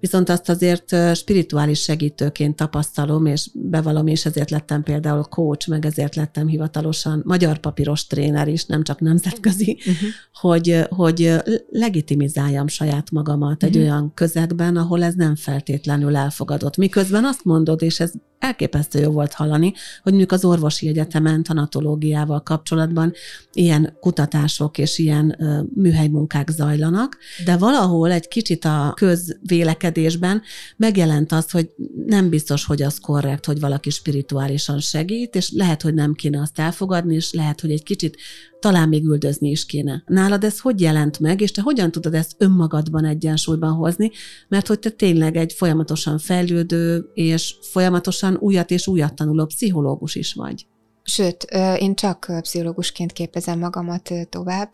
viszont 0.01 0.29
azt 0.29 0.49
azért 0.49 1.15
spirituális 1.15 1.81
segítőként 1.81 2.55
tapasztalom, 2.55 3.25
és 3.25 3.49
bevalom, 3.53 4.07
és 4.07 4.25
ezért 4.25 4.49
lettem 4.49 4.83
például 4.83 5.23
coach, 5.23 5.69
meg 5.69 5.85
ezért 5.85 6.15
lettem 6.15 6.47
hivatalosan 6.47 7.21
magyar 7.25 7.57
papíros 7.57 8.07
tréner 8.07 8.47
is, 8.47 8.65
nem 8.65 8.83
csak 8.83 8.99
nemzetközi, 8.99 9.77
uh-huh. 9.79 10.09
hogy, 10.41 10.85
hogy 10.89 11.35
legitimizáljam 11.69 12.67
saját 12.67 13.11
magamat 13.11 13.63
egy 13.63 13.75
uh-huh. 13.75 13.83
olyan 13.83 14.11
közegben, 14.13 14.75
ahol 14.77 15.03
ez 15.03 15.13
nem 15.13 15.35
feltétlenül 15.35 16.15
elfogadott. 16.15 16.77
Miközben 16.77 17.25
azt 17.25 17.43
mondod, 17.43 17.81
és 17.81 17.99
ez 17.99 18.11
elképesztő 18.41 18.99
jó 18.99 19.11
volt 19.11 19.33
hallani, 19.33 19.73
hogy 20.03 20.11
mondjuk 20.11 20.31
az 20.31 20.45
orvosi 20.45 20.87
egyetemen 20.87 21.43
tanatológiával 21.43 22.43
kapcsolatban 22.43 23.13
ilyen 23.53 23.97
kutatások 23.99 24.77
és 24.77 24.97
ilyen 24.97 25.37
műhelymunkák 25.75 26.49
zajlanak, 26.49 27.17
de 27.45 27.57
valahol 27.57 28.11
egy 28.11 28.27
kicsit 28.27 28.65
a 28.65 28.93
közvélekedés 28.95 29.79
növekedésben 29.91 30.41
megjelent 30.77 31.31
az, 31.31 31.51
hogy 31.51 31.69
nem 32.05 32.29
biztos, 32.29 32.65
hogy 32.65 32.81
az 32.81 32.99
korrekt, 32.99 33.45
hogy 33.45 33.59
valaki 33.59 33.89
spirituálisan 33.89 34.79
segít, 34.79 35.35
és 35.35 35.51
lehet, 35.51 35.81
hogy 35.81 35.93
nem 35.93 36.13
kéne 36.13 36.41
azt 36.41 36.59
elfogadni, 36.59 37.15
és 37.15 37.33
lehet, 37.33 37.61
hogy 37.61 37.71
egy 37.71 37.83
kicsit 37.83 38.17
talán 38.59 38.89
még 38.89 39.03
üldözni 39.03 39.49
is 39.49 39.65
kéne. 39.65 40.03
Nálad 40.05 40.43
ez 40.43 40.59
hogy 40.59 40.81
jelent 40.81 41.19
meg, 41.19 41.41
és 41.41 41.51
te 41.51 41.61
hogyan 41.61 41.91
tudod 41.91 42.13
ezt 42.13 42.35
önmagadban 42.37 43.05
egyensúlyban 43.05 43.73
hozni, 43.73 44.11
mert 44.47 44.67
hogy 44.67 44.79
te 44.79 44.89
tényleg 44.89 45.35
egy 45.35 45.53
folyamatosan 45.53 46.17
fejlődő, 46.17 47.09
és 47.13 47.55
folyamatosan 47.61 48.30
újat 48.39 48.71
és 48.71 48.87
újat 48.87 49.15
tanuló 49.15 49.45
pszichológus 49.45 50.15
is 50.15 50.33
vagy. 50.33 50.65
Sőt, 51.03 51.43
én 51.77 51.95
csak 51.95 52.31
pszichológusként 52.41 53.11
képezem 53.11 53.59
magamat 53.59 54.11
tovább. 54.29 54.69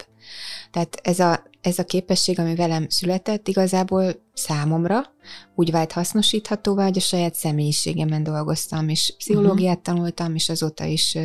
Tehát 0.71 0.99
ez 1.03 1.19
a, 1.19 1.43
ez 1.61 1.79
a 1.79 1.83
képesség, 1.83 2.39
ami 2.39 2.55
velem 2.55 2.85
született, 2.89 3.47
igazából 3.47 4.23
számomra 4.33 5.13
úgy 5.55 5.71
vált 5.71 5.91
hasznosíthatóvá, 5.91 6.83
hogy 6.83 6.97
a 6.97 7.01
saját 7.01 7.35
személyiségemen 7.35 8.23
dolgoztam, 8.23 8.89
és 8.89 9.13
pszichológiát 9.17 9.77
uh-huh. 9.77 9.95
tanultam, 9.95 10.35
és 10.35 10.49
azóta 10.49 10.85
is 10.85 11.17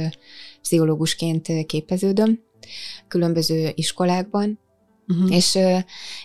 pszichológusként 0.61 1.67
képeződöm 1.67 2.41
különböző 3.09 3.73
iskolákban, 3.75 4.59
Uh-huh. 5.09 5.35
És, 5.35 5.59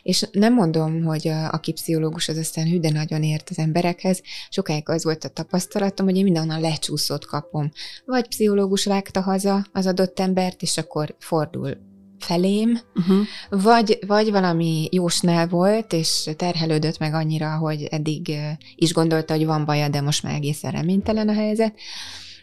és 0.02 0.26
nem 0.32 0.54
mondom, 0.54 1.04
hogy 1.04 1.28
a, 1.28 1.50
aki 1.50 1.72
pszichológus 1.72 2.28
az 2.28 2.38
aztán 2.38 2.68
hű, 2.68 2.80
de 2.80 2.90
nagyon 2.90 3.24
ért 3.24 3.50
az 3.50 3.58
emberekhez. 3.58 4.22
Sokáig 4.50 4.90
az 4.90 5.04
volt 5.04 5.24
a 5.24 5.30
tapasztalatom, 5.30 6.06
hogy 6.06 6.18
én 6.18 6.24
mindenhonnan 6.24 6.62
lecsúszót 6.62 7.26
kapom. 7.26 7.72
Vagy 8.06 8.28
pszichológus 8.28 8.86
vágta 8.86 9.22
haza 9.22 9.66
az 9.72 9.86
adott 9.86 10.20
embert, 10.20 10.62
és 10.62 10.78
akkor 10.78 11.16
fordul 11.20 11.78
felém, 12.20 12.80
uh-huh. 12.96 13.26
vagy, 13.50 14.00
vagy 14.08 14.32
valami 14.32 14.88
jósnál 14.92 15.48
volt, 15.48 15.94
és 15.94 16.30
terhelődött 16.38 16.98
meg 16.98 17.14
annyira, 17.14 17.58
hogy 17.58 17.84
eddig 17.84 18.36
is 18.76 18.94
gondolta, 18.94 19.34
hogy 19.34 19.46
van 19.46 19.66
baja, 19.66 19.90
de 19.90 20.02
most 20.02 20.24
már 20.24 20.34
egészen 20.34 20.72
reménytelen 20.72 21.30
a 21.30 21.34
helyzet. 21.34 21.74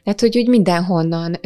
Tehát, 0.05 0.21
hogy 0.21 0.39
úgy 0.39 0.49
mindenhonnan 0.49 1.41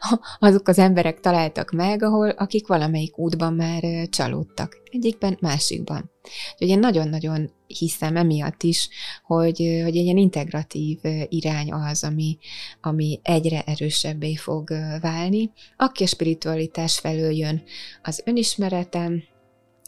azok 0.38 0.68
az 0.68 0.78
emberek 0.78 1.20
találtak 1.20 1.70
meg, 1.70 2.02
ahol 2.02 2.28
akik 2.28 2.66
valamelyik 2.66 3.18
útban 3.18 3.54
már 3.54 4.08
csalódtak. 4.08 4.76
Egyikben, 4.90 5.36
másikban. 5.40 6.10
Úgyhogy 6.52 6.68
én 6.68 6.78
nagyon-nagyon 6.78 7.50
hiszem 7.66 8.16
emiatt 8.16 8.62
is, 8.62 8.88
hogy, 9.22 9.58
hogy 9.58 9.96
egy 9.96 10.04
ilyen 10.04 10.16
integratív 10.16 10.98
irány 11.28 11.72
az, 11.72 12.04
ami, 12.04 12.38
ami 12.80 13.20
egyre 13.22 13.62
erősebbé 13.62 14.34
fog 14.34 14.68
válni. 15.00 15.50
Aki 15.76 16.02
a 16.02 16.06
spiritualitás 16.06 16.98
felől 16.98 17.32
jön, 17.32 17.62
az 18.02 18.22
önismeretem, 18.24 19.22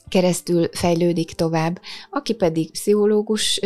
keresztül 0.08 0.68
fejlődik 0.72 1.32
tovább, 1.32 1.80
aki 2.10 2.34
pedig 2.34 2.70
pszichológus 2.70 3.60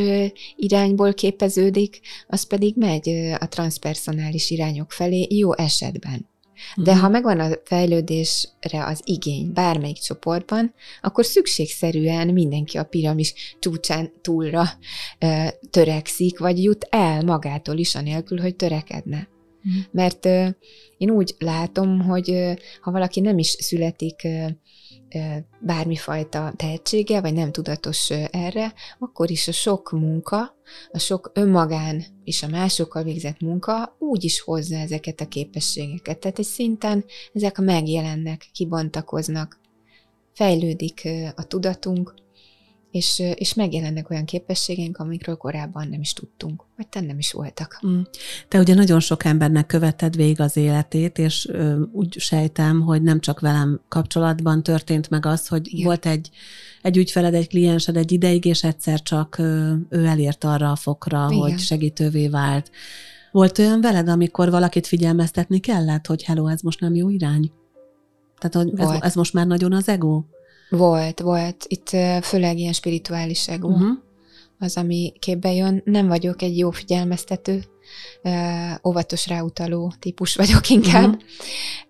irányból 0.57 1.14
képeződik, 1.14 2.00
az 2.26 2.46
pedig 2.46 2.76
megy 2.76 3.09
a 3.38 3.48
transpersonális 3.48 4.50
irányok 4.50 4.92
felé 4.92 5.26
jó 5.30 5.57
esetben. 5.57 6.33
De 6.77 6.83
uh-huh. 6.83 6.98
ha 6.98 7.09
megvan 7.09 7.40
a 7.40 7.48
fejlődésre 7.64 8.85
az 8.87 9.00
igény 9.05 9.53
bármelyik 9.53 9.98
csoportban, 9.98 10.74
akkor 11.00 11.24
szükségszerűen 11.24 12.29
mindenki 12.29 12.79
a 12.79 12.85
piramis 12.85 13.57
csúcsán 13.59 14.12
túlra 14.20 14.64
ö, 15.18 15.46
törekszik, 15.70 16.38
vagy 16.38 16.62
jut 16.62 16.87
el 16.90 17.22
magától 17.22 17.77
is, 17.77 17.94
anélkül, 17.94 18.40
hogy 18.40 18.57
törekedne. 18.57 19.29
Uh-huh. 19.64 19.83
Mert 19.90 20.24
ö, 20.27 20.48
én 20.96 21.11
úgy 21.11 21.35
látom, 21.38 22.00
hogy 22.00 22.31
ö, 22.31 22.53
ha 22.81 22.90
valaki 22.90 23.20
nem 23.20 23.38
is 23.38 23.48
születik 23.48 24.20
ö, 24.24 24.46
bármifajta 25.61 26.53
tehetsége, 26.57 27.20
vagy 27.20 27.33
nem 27.33 27.53
tudatos 27.53 28.11
erre, 28.31 28.74
akkor 28.98 29.31
is 29.31 29.48
a 29.48 29.53
sok 29.53 29.90
munka, 29.90 30.57
a 30.92 30.98
sok 30.98 31.31
önmagán 31.35 32.05
és 32.24 32.42
a 32.42 32.48
másokkal 32.48 33.03
végzett 33.03 33.40
munka 33.40 33.96
úgy 33.98 34.24
is 34.24 34.40
hozza 34.40 34.77
ezeket 34.77 35.20
a 35.20 35.29
képességeket. 35.29 36.18
Tehát 36.18 36.38
egy 36.38 36.44
szinten 36.44 37.05
ezek 37.33 37.59
megjelennek, 37.59 38.46
kibontakoznak, 38.53 39.61
fejlődik 40.33 41.09
a 41.37 41.46
tudatunk, 41.46 42.14
és, 42.94 43.22
és 43.35 43.54
megjelennek 43.54 44.11
olyan 44.11 44.24
képességeink, 44.24 44.96
amikről 44.96 45.37
korábban 45.37 45.88
nem 45.88 46.00
is 46.00 46.12
tudtunk, 46.12 46.64
vagy 46.76 46.88
te 46.88 47.00
nem 47.00 47.18
is 47.18 47.33
voltak. 47.33 47.80
Mm. 47.87 48.00
Te 48.48 48.59
ugye 48.59 48.74
nagyon 48.74 49.00
sok 49.00 49.24
embernek 49.24 49.66
követted 49.66 50.16
végig 50.16 50.40
az 50.40 50.57
életét, 50.57 51.18
és 51.18 51.48
ö, 51.48 51.83
úgy 51.92 52.18
sejtem, 52.18 52.80
hogy 52.80 53.02
nem 53.02 53.20
csak 53.20 53.40
velem 53.40 53.80
kapcsolatban 53.88 54.62
történt 54.62 55.11
meg 55.11 55.26
az, 55.26 55.48
hogy 55.48 55.66
Igen. 55.72 55.85
volt 55.85 56.07
egy, 56.07 56.30
egy 56.83 56.96
ügyfeled, 56.96 57.35
egy 57.35 57.48
kliensed 57.48 57.96
egy 57.96 58.12
ideig, 58.12 58.44
és 58.44 58.64
egyszer 58.64 59.02
csak 59.02 59.38
ö, 59.38 59.72
ő 59.88 60.04
elért 60.04 60.44
arra 60.44 60.70
a 60.70 60.76
fokra, 60.76 61.26
Igen. 61.30 61.42
hogy 61.42 61.59
segítővé 61.59 62.28
vált. 62.28 62.70
Volt 63.33 63.59
olyan 63.59 63.80
veled, 63.80 64.09
amikor 64.09 64.50
valakit 64.50 64.87
figyelmeztetni 64.87 65.59
kellett, 65.59 66.07
hogy 66.07 66.22
hello, 66.22 66.46
ez 66.46 66.61
most 66.61 66.80
nem 66.80 66.94
jó 66.94 67.09
irány? 67.09 67.50
Tehát, 68.38 68.68
hogy 68.68 68.80
ez, 68.80 69.00
ez 69.00 69.14
most 69.14 69.33
már 69.33 69.46
nagyon 69.46 69.72
az 69.72 69.88
ego? 69.88 70.22
Volt, 70.70 71.20
volt. 71.20 71.64
Itt 71.68 71.88
főleg 72.22 72.59
ilyen 72.59 72.72
spirituális 72.72 73.48
ego 73.48 73.68
uh-huh. 73.68 73.98
az, 74.59 74.77
ami 74.77 75.12
képbe 75.18 75.53
jön. 75.53 75.83
Nem 75.85 76.07
vagyok 76.07 76.42
egy 76.42 76.59
jó 76.59 76.70
figyelmeztető, 76.70 77.64
óvatos 78.87 79.27
ráutaló 79.27 79.92
típus 79.98 80.37
vagyok 80.37 80.68
inkább, 80.68 81.22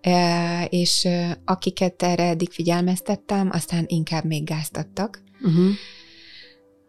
uh-huh. 0.05 0.67
és 0.69 1.09
akiket 1.45 2.03
erre 2.03 2.29
eddig 2.29 2.51
figyelmeztettem, 2.51 3.51
aztán 3.53 3.85
inkább 3.87 4.25
még 4.25 4.45
gáztattak. 4.45 5.23
Uh-huh. 5.41 5.71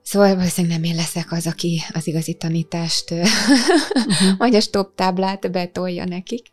Szóval 0.01 0.35
valószínűleg 0.35 0.79
nem 0.79 0.89
én 0.91 0.95
leszek 0.95 1.31
az, 1.31 1.47
aki 1.47 1.81
az 1.93 2.07
igazi 2.07 2.33
tanítást, 2.33 3.11
uh-huh. 3.11 4.37
vagy 4.37 4.55
a 4.55 4.59
stop 4.59 4.95
táblát 4.95 5.51
betolja 5.51 6.05
nekik. 6.05 6.45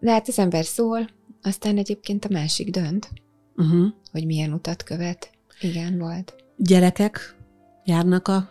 De 0.00 0.10
hát 0.10 0.28
az 0.28 0.38
ember 0.38 0.64
szól, 0.64 1.08
aztán 1.42 1.78
egyébként 1.78 2.24
a 2.24 2.32
másik 2.32 2.70
dönt 2.70 3.08
uh-huh. 3.56 3.86
hogy 4.12 4.26
milyen 4.26 4.52
utat 4.52 4.82
követ. 4.82 5.30
Igen, 5.60 5.98
volt. 5.98 6.34
Gyerekek 6.56 7.36
járnak 7.84 8.28
a 8.28 8.50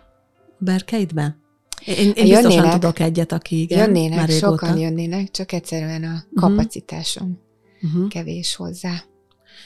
berkeidbe? 0.57 1.37
Én, 1.85 2.11
én 2.15 2.27
biztosan 2.27 2.69
tudok 2.69 2.99
egyet, 2.99 3.31
aki 3.31 3.61
igen, 3.61 3.79
Jönnének, 3.79 4.17
már 4.17 4.29
sokan 4.29 4.77
jönnének, 4.77 5.31
csak 5.31 5.51
egyszerűen 5.51 6.03
a 6.03 6.23
mhm. 6.29 6.39
kapacitásom 6.39 7.39
uh-huh. 7.81 8.07
kevés 8.07 8.55
hozzá. 8.55 9.03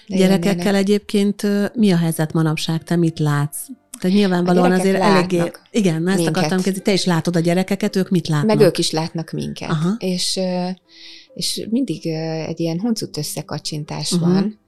De 0.08 0.18
Gyerekekkel 0.18 0.56
jönnének. 0.56 0.82
egyébként 0.82 1.46
mi 1.76 1.92
a 1.92 1.98
helyzet 1.98 2.34
manapság? 2.34 2.84
Te 2.84 2.96
mit 2.96 3.20
látsz? 3.20 3.68
Tehát 4.00 4.18
nyilvánvalóan 4.18 4.72
azért 4.72 5.02
eléggé... 5.02 5.52
Igen, 5.72 6.08
ezt 6.08 6.18
minket. 6.18 6.36
akartam 6.36 6.62
kezdeni. 6.62 6.84
Te 6.84 6.94
is 6.94 7.06
látod 7.06 7.36
a 7.36 7.40
gyerekeket, 7.40 7.96
ők 7.96 8.10
mit 8.10 8.28
látnak? 8.28 8.58
Meg 8.58 8.68
ők 8.68 8.78
is 8.78 8.92
látnak 8.92 9.32
minket. 9.32 9.70
Aha. 9.70 9.96
És, 9.98 10.40
és 11.34 11.68
mindig 11.70 12.08
egy 12.48 12.60
ilyen 12.60 12.80
huncut 12.80 13.18
összekacsintás 13.18 14.12
uh-huh. 14.12 14.34
van, 14.34 14.60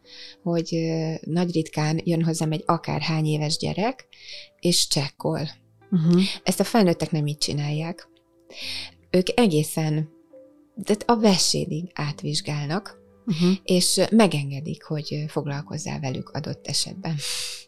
hogy 0.44 0.92
nagy 1.22 1.54
ritkán 1.54 2.02
jön 2.04 2.24
hozzám 2.24 2.52
egy 2.52 2.64
akárhány 2.66 3.26
éves 3.26 3.58
gyerek, 3.58 4.08
és 4.60 4.88
csekkol. 4.88 5.50
Uh-huh. 5.92 6.22
Ezt 6.44 6.60
a 6.60 6.64
felnőttek 6.64 7.12
nem 7.12 7.28
így 7.28 7.38
csinálják. 7.38 8.10
Ők 9.10 9.40
egészen, 9.40 10.10
tehát 10.84 11.04
a 11.06 11.20
vesédig 11.20 11.92
átvizsgálnak, 11.94 13.01
uh-huh. 13.26 13.52
és 13.64 14.02
megengedik, 14.12 14.84
hogy 14.84 15.26
foglalkozzál 15.28 16.00
velük 16.00 16.30
adott 16.30 16.68
esetben. 16.68 17.16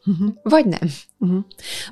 Uh-huh. 0.05 0.33
Vagy 0.43 0.65
nem. 0.65 0.89
Uh-huh. 1.19 1.43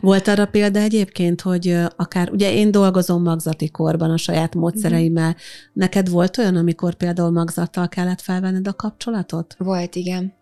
Volt 0.01 0.27
arra 0.27 0.45
példa 0.45 0.79
egyébként, 0.79 1.41
hogy 1.41 1.77
akár, 1.95 2.31
ugye 2.31 2.53
én 2.53 2.71
dolgozom 2.71 3.23
magzati 3.23 3.69
korban 3.69 4.11
a 4.11 4.17
saját 4.17 4.55
módszereimmel, 4.55 5.29
uh-huh. 5.29 5.41
neked 5.73 6.09
volt 6.09 6.37
olyan, 6.37 6.55
amikor 6.55 6.95
például 6.95 7.31
magzattal 7.31 7.89
kellett 7.89 8.21
felvenned 8.21 8.67
a 8.67 8.73
kapcsolatot? 8.73 9.55
Volt, 9.57 9.95
igen. 9.95 10.33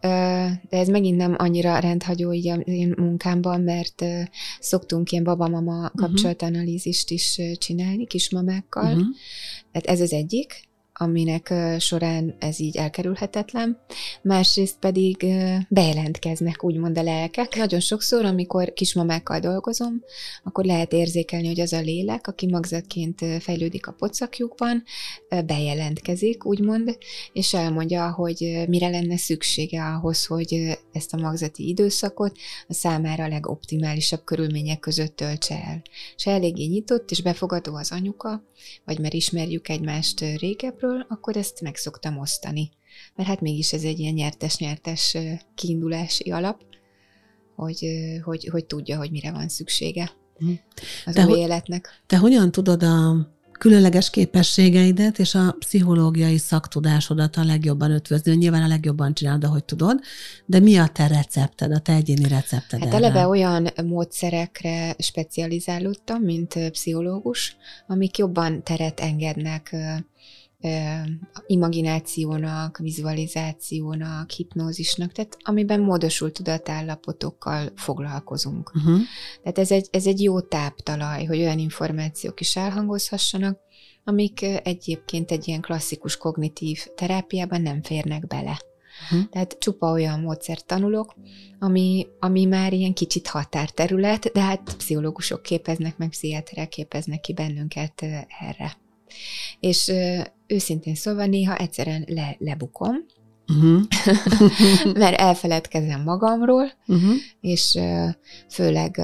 De 0.00 0.60
ez 0.70 0.88
megint 0.88 1.16
nem 1.16 1.34
annyira 1.38 1.78
rendhagyó 1.78 2.32
így 2.32 2.48
a 2.48 2.54
én 2.54 2.94
munkámban, 2.96 3.60
mert 3.60 4.04
szoktunk 4.60 5.10
ilyen 5.10 5.24
babamama 5.24 5.90
kapcsolatanalízist 5.94 7.10
is 7.10 7.40
csinálni 7.58 8.06
kismamákkal. 8.06 8.92
Uh-huh. 8.92 9.06
Tehát 9.72 9.86
ez 9.86 10.00
az 10.00 10.12
egyik 10.12 10.70
aminek 10.94 11.54
során 11.78 12.34
ez 12.38 12.60
így 12.60 12.76
elkerülhetetlen, 12.76 13.78
másrészt 14.22 14.78
pedig 14.78 15.26
bejelentkeznek 15.68 16.64
úgymond 16.64 16.98
a 16.98 17.02
lelkek. 17.02 17.56
Nagyon 17.56 17.80
sokszor, 17.80 18.24
amikor 18.24 18.72
kismamákkal 18.72 19.38
dolgozom, 19.38 20.02
akkor 20.42 20.64
lehet 20.64 20.92
érzékelni, 20.92 21.46
hogy 21.46 21.60
az 21.60 21.72
a 21.72 21.80
lélek, 21.80 22.26
aki 22.26 22.46
magzatként 22.46 23.20
fejlődik 23.40 23.86
a 23.86 23.92
pocakjukban, 23.92 24.82
bejelentkezik, 25.46 26.44
úgymond, 26.44 26.98
és 27.32 27.54
elmondja, 27.54 28.10
hogy 28.12 28.64
mire 28.68 28.88
lenne 28.88 29.16
szüksége 29.16 29.84
ahhoz, 29.84 30.26
hogy 30.26 30.78
ezt 30.92 31.14
a 31.14 31.20
magzati 31.20 31.68
időszakot 31.68 32.36
a 32.68 32.72
számára 32.72 33.24
a 33.24 33.28
legoptimálisabb 33.28 34.24
körülmények 34.24 34.78
között 34.78 35.16
töltse 35.16 35.62
el. 35.64 35.82
És 36.16 36.26
eléggé 36.26 36.64
nyitott 36.64 37.10
és 37.10 37.22
befogadó 37.22 37.74
az 37.74 37.92
anyuka, 37.92 38.42
vagy 38.84 38.98
mert 38.98 39.14
ismerjük 39.14 39.68
egymást 39.68 40.20
régebről, 40.20 40.81
részről, 40.82 41.06
akkor 41.08 41.36
ezt 41.36 41.60
meg 41.60 41.76
szoktam 41.76 42.18
osztani. 42.18 42.70
Mert 43.14 43.28
hát 43.28 43.40
mégis 43.40 43.72
ez 43.72 43.82
egy 43.82 43.98
ilyen 43.98 44.14
nyertes-nyertes 44.14 45.16
kiindulási 45.54 46.30
alap. 46.30 46.60
hogy, 47.56 47.86
hogy, 48.24 48.48
hogy 48.48 48.64
tudja, 48.66 48.96
hogy 48.98 49.10
mire 49.10 49.32
van 49.32 49.48
szüksége 49.48 50.10
Mhm. 50.38 50.52
az 51.06 51.14
De 51.14 51.22
új 51.24 51.28
ho- 51.28 51.38
életnek. 51.38 52.02
Te 52.06 52.16
hogyan 52.16 52.50
tudod 52.50 52.82
a 52.82 53.26
különleges 53.52 54.10
képességeidet 54.10 55.18
és 55.18 55.34
a 55.34 55.56
pszichológiai 55.58 56.38
szaktudásodat 56.38 57.36
a 57.36 57.44
legjobban 57.44 57.90
ötvözni? 57.90 58.34
Nyilván 58.34 58.62
a 58.62 58.66
legjobban 58.66 59.14
csinálod, 59.14 59.44
ahogy 59.44 59.64
tudod, 59.64 60.00
de 60.46 60.58
mi 60.60 60.76
a 60.76 60.86
te 60.86 61.06
recepted, 61.06 61.72
a 61.72 61.78
te 61.78 61.92
egyéni 61.94 62.28
recepted? 62.28 62.80
Hát 62.80 62.88
erre? 62.94 62.96
eleve 62.96 63.26
olyan 63.26 63.68
módszerekre 63.84 64.94
specializálódtam, 64.98 66.22
mint 66.22 66.70
pszichológus, 66.70 67.56
amik 67.86 68.18
jobban 68.18 68.62
teret 68.64 69.00
engednek 69.00 69.76
imaginációnak, 71.46 72.78
vizualizációnak, 72.78 74.30
hipnózisnak, 74.30 75.12
tehát 75.12 75.36
amiben 75.42 75.80
módosult 75.80 76.32
tudatállapotokkal 76.32 77.72
foglalkozunk. 77.76 78.72
Uh-huh. 78.74 79.00
Tehát 79.42 79.58
ez 79.58 79.70
egy, 79.70 79.88
ez 79.90 80.06
egy 80.06 80.22
jó 80.22 80.40
táptalaj, 80.40 81.24
hogy 81.24 81.38
olyan 81.38 81.58
információk 81.58 82.40
is 82.40 82.56
elhangozhassanak, 82.56 83.58
amik 84.04 84.42
egyébként 84.62 85.30
egy 85.30 85.48
ilyen 85.48 85.60
klasszikus 85.60 86.16
kognitív 86.16 86.86
terápiában 86.94 87.62
nem 87.62 87.82
férnek 87.82 88.26
bele. 88.26 88.60
Mhm. 89.10 89.20
Tehát 89.30 89.56
csupa 89.58 89.90
olyan 89.90 90.20
módszert 90.20 90.66
tanulok, 90.66 91.14
ami, 91.58 92.06
ami 92.20 92.44
már 92.44 92.72
ilyen 92.72 92.92
kicsit 92.92 93.26
határterület, 93.26 94.32
de 94.32 94.40
hát 94.40 94.74
pszichológusok 94.76 95.42
képeznek, 95.42 95.96
meg 95.96 96.08
pszichiáterek 96.08 96.68
képeznek 96.68 97.20
ki 97.20 97.32
bennünket 97.32 98.02
erre. 98.40 98.76
És 99.60 99.92
őszintén 100.52 100.94
szólva 100.94 101.26
néha 101.26 101.56
egyszerűen 101.56 102.04
le, 102.06 102.36
lebukom, 102.38 102.94
Uh-huh. 103.46 103.82
mert 105.02 105.20
elfeledkezem 105.20 106.02
magamról, 106.02 106.72
Uh-huh. 106.86 107.14
és 107.40 107.78
főleg 108.48 108.96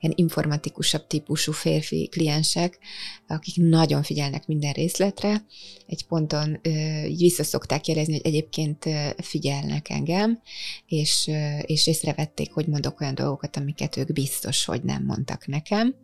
ilyen 0.00 0.14
informatikusabb 0.14 1.06
típusú 1.06 1.52
férfi 1.52 2.08
kliensek, 2.10 2.78
akik 3.26 3.56
nagyon 3.56 4.02
figyelnek 4.02 4.46
minden 4.46 4.72
részletre, 4.72 5.44
egy 5.86 6.06
ponton 6.06 6.60
így 7.06 7.20
vissza 7.20 7.44
szokták 7.44 7.86
jelezni, 7.86 8.12
hogy 8.12 8.26
egyébként 8.26 8.84
figyelnek 9.16 9.88
engem, 9.88 10.40
és, 10.86 11.30
és 11.62 11.86
észrevették, 11.86 12.52
hogy 12.52 12.66
mondok 12.66 13.00
olyan 13.00 13.14
dolgokat, 13.14 13.56
amiket 13.56 13.96
ők 13.96 14.12
biztos, 14.12 14.64
hogy 14.64 14.82
nem 14.82 15.04
mondtak 15.04 15.46
nekem. 15.46 15.94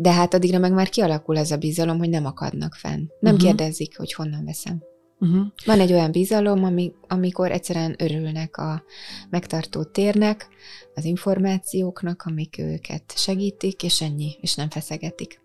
De 0.00 0.12
hát 0.12 0.34
addigra 0.34 0.58
meg 0.58 0.72
már 0.72 0.88
kialakul 0.88 1.36
az 1.36 1.50
a 1.50 1.56
bizalom, 1.56 1.98
hogy 1.98 2.08
nem 2.08 2.26
akadnak 2.26 2.74
fenn. 2.74 3.06
Nem 3.20 3.34
uh-huh. 3.34 3.48
kérdezik, 3.48 3.96
hogy 3.96 4.12
honnan 4.12 4.44
veszem. 4.44 4.82
Uh-huh. 5.18 5.46
Van 5.64 5.80
egy 5.80 5.92
olyan 5.92 6.10
bizalom, 6.10 6.64
ami, 6.64 6.92
amikor 7.08 7.50
egyszerűen 7.50 7.94
örülnek 7.98 8.56
a 8.56 8.82
megtartó 9.30 9.84
térnek, 9.84 10.48
az 10.94 11.04
információknak, 11.04 12.22
amik 12.22 12.58
őket 12.58 13.12
segítik, 13.16 13.82
és 13.82 14.00
ennyi, 14.00 14.36
és 14.40 14.54
nem 14.54 14.70
feszegetik. 14.70 15.40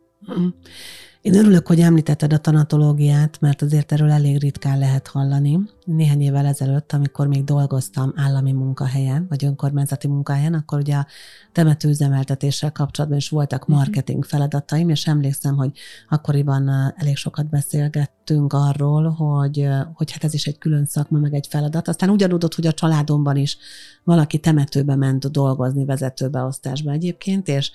Én 1.22 1.36
örülök, 1.36 1.68
hogy 1.68 1.80
említetted 1.80 2.34
a 2.34 2.38
tanatológiát, 2.38 3.38
mert 3.42 3.62
azért 3.62 3.92
erről 3.92 4.12
elég 4.12 4.40
ritkán 4.40 4.80
lehet 4.80 5.08
hallani. 5.08 5.60
Néhány 5.86 6.22
évvel 6.22 6.46
ezelőtt, 6.46 6.92
amikor 6.92 7.28
még 7.28 7.44
dolgoztam 7.44 8.14
állami 8.16 8.52
munkahelyen, 8.52 9.26
vagy 9.30 9.46
önkormányzati 9.46 10.08
munkahelyen, 10.08 10.54
akkor 10.54 10.80
ugye 10.80 10.96
a 10.96 11.08
temetőüzemeltetéssel 11.52 12.72
kapcsolatban 12.72 13.20
is 13.20 13.30
voltak 13.30 13.68
Mhm. 13.68 13.78
marketing 13.78 14.26
feladataim, 14.26 14.90
és 14.90 15.08
emlékszem, 15.08 15.56
hogy 15.56 15.72
akkoriban 16.10 16.94
elég 16.98 17.16
sokat 17.16 17.50
beszélgettünk 17.50 18.54
arról, 18.54 19.10
hogy, 19.10 19.68
hogy 19.94 20.12
hát 20.12 20.24
ez 20.24 20.34
is 20.34 20.46
egy 20.46 20.58
külön 20.58 20.86
szakma, 20.86 21.18
meg 21.20 21.34
egy 21.34 21.48
feladat. 21.50 21.88
Aztán 21.88 22.10
úgy 22.10 22.24
adódott, 22.24 22.56
hogy 22.56 22.68
a 22.68 22.74
családomban 22.74 23.36
is 23.36 23.58
valaki 24.04 24.40
temetőbe 24.40 24.96
ment 24.96 25.32
dolgozni, 25.32 25.86
vezetőbeosztásba 25.86 26.92
egyébként, 26.92 27.48
és 27.48 27.72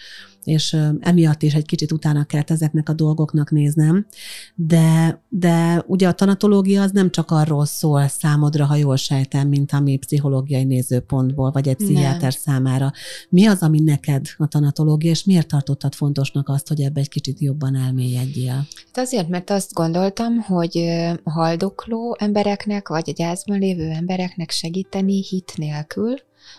és 0.49 0.77
emiatt 1.01 1.43
is 1.43 1.55
egy 1.55 1.67
kicsit 1.67 1.93
utána 1.93 2.25
kellett 2.25 2.51
ezeknek 2.51 2.89
a 2.89 2.93
dolgoknak 2.93 3.51
néznem, 3.51 4.07
de, 4.55 5.23
de 5.29 5.85
ugye 5.87 6.09
a 6.09 6.13
tanatológia 6.13 6.83
az 6.83 6.91
nem 6.91 7.11
csak 7.11 7.31
arról 7.31 7.65
szól 7.65 8.09
számodra, 8.09 8.65
ha 8.65 8.75
jól 8.75 8.97
sejtem, 8.97 9.49
mint 9.49 9.73
ami 9.73 9.97
pszichológiai 9.97 10.65
nézőpontból, 10.65 11.51
vagy 11.51 11.69
egy 11.69 11.79
Nem. 11.79 11.89
pszichiáter 11.89 12.33
számára. 12.33 12.93
Mi 13.29 13.47
az, 13.47 13.63
ami 13.63 13.81
neked 13.81 14.27
a 14.37 14.47
tanatológia, 14.47 15.11
és 15.11 15.25
miért 15.25 15.49
tartottad 15.49 15.95
fontosnak 15.95 16.49
azt, 16.49 16.69
hogy 16.69 16.81
ebbe 16.81 17.01
egy 17.01 17.09
kicsit 17.09 17.41
jobban 17.41 17.77
elmélyedjél? 17.77 18.67
Hát 18.93 18.99
azért, 18.99 19.29
mert 19.29 19.51
azt 19.51 19.73
gondoltam, 19.73 20.39
hogy 20.39 20.85
haldokló 21.25 22.17
embereknek, 22.19 22.89
vagy 22.89 23.11
a 23.11 23.13
gyászban 23.13 23.59
lévő 23.59 23.91
embereknek 23.91 24.51
segíteni 24.51 25.23
hit 25.23 25.53
nélkül, 25.57 26.15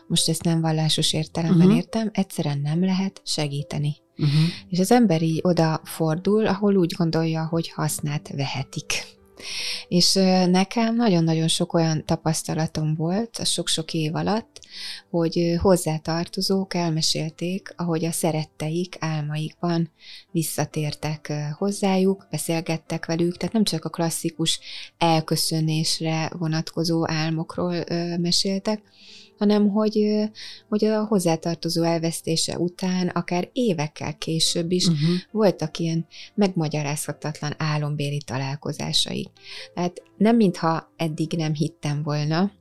most 0.08 0.30
ezt 0.30 0.44
nem 0.44 0.62
vallásos 0.62 1.14
értelemben 1.14 1.68
uh-huh. 1.68 1.76
értem, 1.76 2.10
egyszerűen 2.14 2.60
nem 2.60 2.84
lehet 2.84 3.22
segíteni. 3.26 3.96
Uh-huh. 4.18 4.50
És 4.70 4.80
az 4.80 4.92
ember 4.92 5.22
így 5.22 5.40
oda 5.44 5.82
fordul, 5.84 6.48
ahol 6.48 6.76
úgy 6.76 6.94
gondolja, 6.98 7.48
hogy 7.48 7.70
hasznát 7.70 8.30
vehetik. 8.36 9.18
És 9.88 10.14
nekem 10.50 10.96
nagyon-nagyon 10.96 11.48
sok 11.48 11.74
olyan 11.74 12.06
tapasztalatom 12.06 12.96
volt 12.96 13.38
a 13.38 13.46
sok-sok 13.46 13.94
év 13.94 14.16
alatt, 14.16 14.60
hogy 15.10 15.56
hozzátartozók 15.62 16.74
elmesélték, 16.74 17.74
ahogy 17.76 18.06
a 18.06 18.12
szeretteik 18.12 18.96
álmaikban 19.00 19.92
visszatértek 20.32 21.34
hozzájuk, 21.58 22.28
beszélgettek 22.32 23.06
velük, 23.06 23.38
tehát 23.38 23.54
nem 23.54 23.64
csak 23.64 23.86
a 23.86 23.90
klasszikus 23.90 24.60
elköszönésre 24.98 26.32
vonatkozó 26.38 27.10
álmokról 27.10 27.84
meséltek, 28.18 28.82
hanem 29.40 29.70
hogy, 29.70 30.24
hogy 30.70 30.86
a 30.86 31.06
hozzátartozó 31.06 31.84
elvesztése 31.84 32.58
után, 32.58 33.08
akár 33.08 33.50
évekkel 33.54 34.18
később 34.18 34.72
is 34.72 34.88
Uh-huh. 34.88 35.16
voltak 35.32 35.78
ilyen 35.78 36.08
megmagyarázhatatlan 36.36 37.54
álombéli 37.58 38.22
találkozásaik. 38.26 39.30
Tehát 39.74 40.02
nem 40.18 40.36
mintha 40.36 40.94
eddig 40.96 41.32
nem 41.32 41.54
hittem 41.54 42.04
volna 42.04 42.52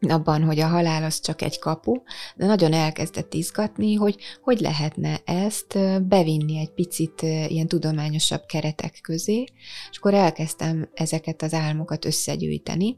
abban, 0.00 0.42
hogy 0.42 0.58
a 0.58 0.66
halál 0.66 1.04
az 1.04 1.20
csak 1.20 1.42
egy 1.42 1.58
kapu, 1.58 1.94
de 2.36 2.46
nagyon 2.46 2.72
elkezdett 2.72 3.34
izgatni, 3.34 3.94
hogy 3.94 4.16
hogy 4.42 4.60
lehetne 4.60 5.20
ezt 5.24 5.78
bevinni 6.06 6.58
egy 6.58 6.70
picit 6.70 7.22
ilyen 7.22 7.68
tudományosabb 7.68 8.44
keretek 8.46 8.98
közé, 9.02 9.44
és 9.90 9.98
akkor 9.98 10.14
elkezdtem 10.14 10.88
ezeket 10.94 11.42
az 11.42 11.54
álmokat 11.54 12.04
összegyűjteni, 12.04 12.96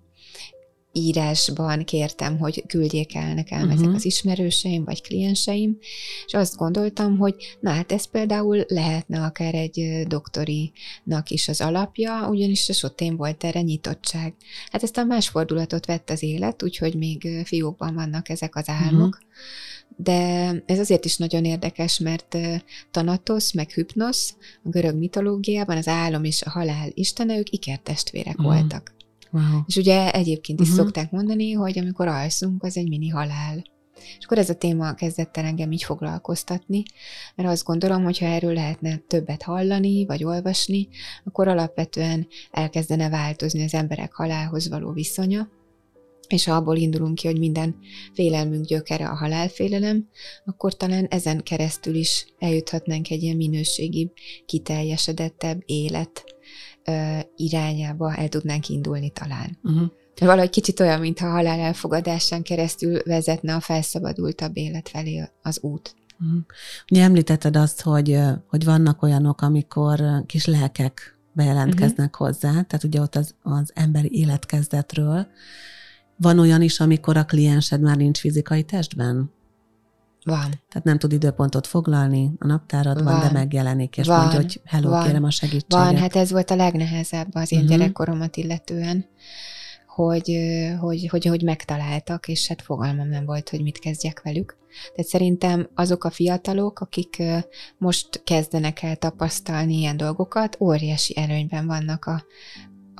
írásban 0.98 1.84
kértem, 1.84 2.38
hogy 2.38 2.64
küldjék 2.66 3.14
el 3.14 3.34
nekem 3.34 3.58
uh-huh. 3.58 3.72
ezek 3.72 3.86
Mhm. 3.86 3.94
az 3.94 4.04
ismerőseim 4.04 4.84
vagy 4.84 5.02
klienseim, 5.02 5.78
és 6.26 6.34
azt 6.34 6.56
gondoltam, 6.56 7.18
hogy 7.18 7.34
na 7.60 7.70
hát 7.70 7.92
ez 7.92 8.04
például 8.04 8.64
lehetne 8.68 9.22
akár 9.24 9.54
egy 9.54 10.04
doktorinak 10.06 11.30
is 11.30 11.48
az 11.48 11.60
alapja, 11.60 12.28
ugyanis 12.28 12.64
sotén 12.72 13.16
volt 13.16 13.44
erre 13.44 13.60
nyitottság. 13.60 14.34
Hát 14.70 14.82
aztán 14.82 15.06
más 15.06 15.28
fordulatot 15.28 15.86
vett 15.86 16.10
az 16.10 16.22
élet, 16.22 16.62
úgyhogy 16.62 16.94
még 16.94 17.28
fiókban 17.44 17.94
vannak 17.94 18.28
ezek 18.28 18.56
az 18.56 18.68
álmok, 18.68 19.18
de 19.96 20.50
ez 20.66 20.78
azért 20.78 21.04
is 21.04 21.16
nagyon 21.16 21.44
érdekes, 21.44 21.98
mert 21.98 22.34
ö, 22.34 22.54
Thanatos 22.90 23.52
meg 23.52 23.70
Hypnos 23.70 24.30
a 24.64 24.68
görög 24.68 24.96
mitológiában 24.96 25.76
az 25.76 25.88
álom 25.88 26.24
és 26.24 26.42
a 26.42 26.50
halál 26.50 26.88
istene, 26.94 27.38
ők 27.38 27.50
ikertestvérek 27.50 28.36
Mhm. 28.36 28.46
voltak. 28.46 28.96
Wow. 29.30 29.62
És 29.66 29.76
ugye 29.76 30.12
egyébként 30.12 30.60
is 30.60 30.68
uh-huh. 30.68 30.84
szokták 30.84 31.10
mondani, 31.10 31.52
hogy 31.52 31.78
amikor 31.78 32.08
alszunk, 32.08 32.62
az 32.62 32.76
egy 32.76 32.88
mini 32.88 33.08
halál. 33.08 33.64
És 34.18 34.24
akkor 34.24 34.38
ez 34.38 34.50
a 34.50 34.54
téma 34.54 34.94
kezdett 34.94 35.36
el 35.36 35.44
engem 35.44 35.72
így 35.72 35.82
foglalkoztatni, 35.82 36.82
mert 37.34 37.48
azt 37.48 37.64
gondolom, 37.64 38.04
hogy 38.04 38.18
ha 38.18 38.26
erről 38.26 38.52
lehetne 38.52 38.96
többet 38.96 39.42
hallani, 39.42 40.06
vagy 40.06 40.24
olvasni, 40.24 40.88
akkor 41.24 41.48
alapvetően 41.48 42.26
elkezdene 42.50 43.08
változni 43.08 43.62
az 43.62 43.74
emberek 43.74 44.12
halálhoz 44.12 44.68
való 44.68 44.92
viszonya, 44.92 45.48
és 46.28 46.44
ha 46.44 46.54
abból 46.54 46.76
indulunk 46.76 47.14
ki, 47.14 47.26
hogy 47.26 47.38
minden 47.38 47.76
félelmünk 48.12 48.64
gyökere 48.64 49.08
a 49.08 49.16
halálfélelem, 49.16 50.08
akkor 50.44 50.76
talán 50.76 51.06
ezen 51.06 51.42
keresztül 51.42 51.94
is 51.94 52.26
eljuthatnánk 52.38 53.10
egy 53.10 53.22
ilyen 53.22 53.36
minőségi, 53.36 54.12
kiteljesedettebb 54.46 55.62
élet 55.66 56.24
irányába 57.36 58.14
el 58.14 58.28
tudnánk 58.28 58.68
indulni 58.68 59.10
talán. 59.10 59.58
Uh-huh. 59.62 59.88
Valahogy 60.20 60.50
kicsit 60.50 60.80
olyan, 60.80 61.00
mintha 61.00 61.26
a 61.26 61.30
halál 61.30 61.60
elfogadásán 61.60 62.42
keresztül 62.42 63.00
vezetne 63.04 63.54
a 63.54 63.60
felszabadultabb 63.60 64.56
élet 64.56 64.88
felé 64.88 65.28
az 65.42 65.58
út. 65.62 65.94
Mhm. 66.18 66.36
Ugye 66.90 67.02
említetted 67.02 67.56
azt, 67.56 67.82
hogy, 67.82 68.18
hogy 68.48 68.64
vannak 68.64 69.02
olyanok, 69.02 69.40
amikor 69.40 70.00
kis 70.26 70.46
lelkek 70.46 71.18
bejelentkeznek 71.32 72.12
uh-huh. 72.12 72.28
hozzá, 72.28 72.50
tehát 72.50 72.84
ugye 72.84 73.00
ott 73.00 73.14
az, 73.14 73.34
az 73.42 73.70
emberi 73.74 74.08
életkezdetről. 74.12 75.26
Van 76.16 76.38
olyan 76.38 76.62
is, 76.62 76.80
amikor 76.80 77.16
a 77.16 77.24
kliensed 77.24 77.80
már 77.80 77.96
nincs 77.96 78.18
fizikai 78.18 78.62
testben? 78.62 79.30
Van. 80.28 80.50
Tehát 80.68 80.84
nem 80.84 80.98
tud 80.98 81.12
időpontot 81.12 81.66
foglalni, 81.66 82.32
a 82.38 82.46
naptáradban, 82.46 83.04
Van. 83.04 83.20
de 83.20 83.30
megjelenik, 83.32 83.96
és 83.96 84.06
Van. 84.06 84.20
mondja, 84.20 84.36
hogy 84.36 84.60
hello, 84.64 84.88
Van. 84.88 85.04
kérem 85.04 85.24
a 85.24 85.30
segítséget. 85.30 85.72
Van, 85.72 85.96
hát 85.96 86.16
ez 86.16 86.30
volt 86.30 86.50
a 86.50 86.56
legnehezebb 86.56 87.28
az 87.32 87.52
én 87.52 87.58
uh-huh. 87.58 87.76
gyerekkoromat 87.76 88.36
illetően, 88.36 89.06
hogy, 89.86 90.38
hogy, 90.80 91.08
hogy, 91.08 91.24
hogy 91.24 91.42
megtaláltak, 91.42 92.28
és 92.28 92.48
hát 92.48 92.62
fogalmam 92.62 93.08
nem 93.08 93.24
volt, 93.24 93.48
hogy 93.48 93.62
mit 93.62 93.78
kezdjek 93.78 94.22
velük. 94.22 94.56
Tehát 94.94 95.10
szerintem 95.10 95.68
azok 95.74 96.04
a 96.04 96.10
fiatalok, 96.10 96.80
akik 96.80 97.22
most 97.78 98.22
kezdenek 98.24 98.82
el 98.82 98.96
tapasztalni 98.96 99.74
ilyen 99.74 99.96
dolgokat, 99.96 100.56
óriási 100.60 101.16
előnyben 101.16 101.66
vannak 101.66 102.04
a, 102.04 102.24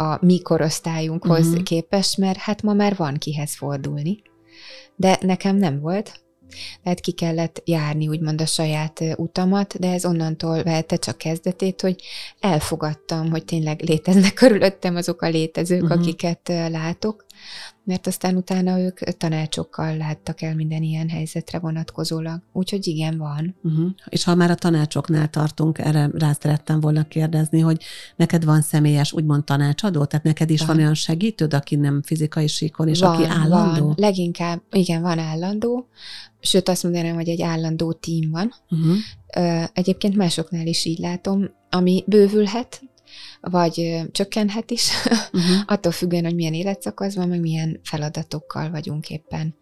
a 0.03 0.18
mi 0.20 0.43
korosztályunkhoz 0.43 1.47
uh-huh. 1.47 1.62
képest, 1.62 2.16
mert 2.16 2.39
hát 2.39 2.62
ma 2.62 2.72
már 2.72 2.97
van 2.97 3.14
kihez 3.14 3.57
fordulni. 3.57 4.22
De 4.97 5.18
nekem 5.20 5.57
nem 5.57 5.81
volt, 5.81 6.20
tehát 6.82 7.01
ki 7.01 7.12
kellett 7.12 7.62
járni 7.64 8.09
úgymond 8.09 8.40
a 8.40 8.46
saját 8.46 9.05
utamat, 9.16 9.78
de 9.78 9.92
ez 9.92 10.05
onnantól 10.05 10.62
vette 10.62 10.96
csak 10.96 11.18
kezdetét, 11.18 11.80
hogy 11.80 12.03
elfogadtam, 12.40 13.30
hogy 13.30 13.44
tényleg 13.44 13.82
léteznek 13.82 14.34
körülöttem 14.34 14.96
azok 14.96 15.22
a 15.22 15.28
létezők, 15.28 15.82
uh-huh. 15.82 15.99
akiket 15.99 16.49
látok, 16.49 17.24
mert 17.84 18.07
aztán 18.07 18.36
utána 18.36 18.78
ők 18.78 18.99
tanácsokkal 18.99 19.96
láttak 19.96 20.42
el 20.42 20.55
minden 20.55 20.82
ilyen 20.82 21.09
helyzetre 21.09 21.59
vonatkozólag. 21.59 22.42
Úgyhogy 22.53 22.86
igen, 22.86 23.18
van. 23.18 23.57
Uh-huh. 23.62 23.90
És 24.09 24.24
ha 24.24 24.34
már 24.34 24.51
a 24.51 24.55
tanácsoknál 24.55 25.28
tartunk, 25.30 25.78
erre 25.78 26.11
rá 26.12 26.32
szerettem 26.32 26.80
volna 26.80 27.05
kérdezni, 27.05 27.61
hogy 27.61 27.82
neked 28.16 28.44
van 28.44 28.62
személyes, 28.62 29.12
úgymond 29.12 29.44
tanácsadó? 29.44 30.05
Tehát 30.05 30.24
neked 30.24 30.51
is 30.51 30.59
van, 30.59 30.68
van 30.68 30.78
olyan 30.78 30.94
segítőd, 30.94 31.55
aki 31.55 31.76
nem 31.76 32.03
fizikai 32.03 32.46
síkon, 32.46 32.88
és 32.88 33.01
van, 33.01 33.14
aki 33.14 33.24
állandó? 33.24 33.86
Van. 33.86 33.94
Leginkább, 33.96 34.62
igen, 34.70 35.03
van 35.03 35.18
állandó. 35.18 35.88
Sőt, 36.40 36.68
azt 36.68 36.82
mondanám, 36.82 37.14
hogy 37.14 37.28
egy 37.28 37.42
állandó 37.42 37.92
tím 37.92 38.30
van. 38.30 38.55
Uh-huh. 38.70 39.64
Egyébként 39.72 40.16
másoknál 40.16 40.66
is 40.66 40.84
így 40.84 40.99
látom, 40.99 41.51
ami 41.70 42.05
bővülhet, 42.07 42.82
vagy 43.41 44.03
csökkenhet 44.13 44.71
is, 44.71 44.91
uh-huh. 45.05 45.63
attól 45.73 45.93
függően, 45.93 46.25
hogy 46.25 46.35
milyen 46.35 46.55
életszakaszban, 46.55 47.29
meg 47.29 47.41
milyen 47.41 47.81
feladatokkal 47.83 48.71
vagyunk 48.71 49.11
éppen 49.11 49.55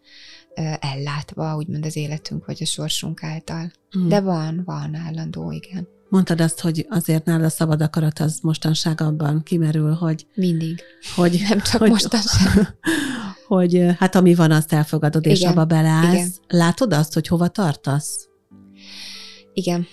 ellátva, 0.80 1.56
úgymond 1.56 1.86
az 1.86 1.96
életünk 1.96 2.46
vagy 2.46 2.58
a 2.60 2.64
sorsunk 2.64 3.22
által. 3.22 3.72
Uh-huh. 3.94 4.10
De 4.10 4.20
van, 4.20 4.62
van 4.64 4.94
állandó, 4.94 5.50
igen. 5.50 5.88
Mondtad 6.08 6.40
azt, 6.40 6.60
hogy 6.60 6.86
azért 6.90 7.24
nálad 7.24 7.44
a 7.44 7.48
szabad 7.48 7.80
akarat 7.80 8.18
az 8.18 8.38
mostanság 8.42 9.00
abban 9.00 9.42
kimerül, 9.42 9.92
hogy... 9.92 10.26
Mindig. 10.34 10.82
Hogy, 11.14 11.42
Nem 11.48 11.60
csak 11.60 11.80
hogy, 11.80 11.90
mostanság. 11.90 12.52
Hogy 13.46 13.86
hát 13.98 14.14
ami 14.14 14.34
van, 14.34 14.50
azt 14.50 14.72
elfogadod, 14.72 15.26
és 15.26 15.38
Igen. 15.40 15.52
abba 15.52 15.64
beleállsz. 15.64 16.14
Igen. 16.14 16.30
Látod 16.48 16.92
azt, 16.92 17.14
hogy 17.14 17.26
hova 17.26 17.48
tartasz? 17.48 18.28
Igen. 19.52 19.86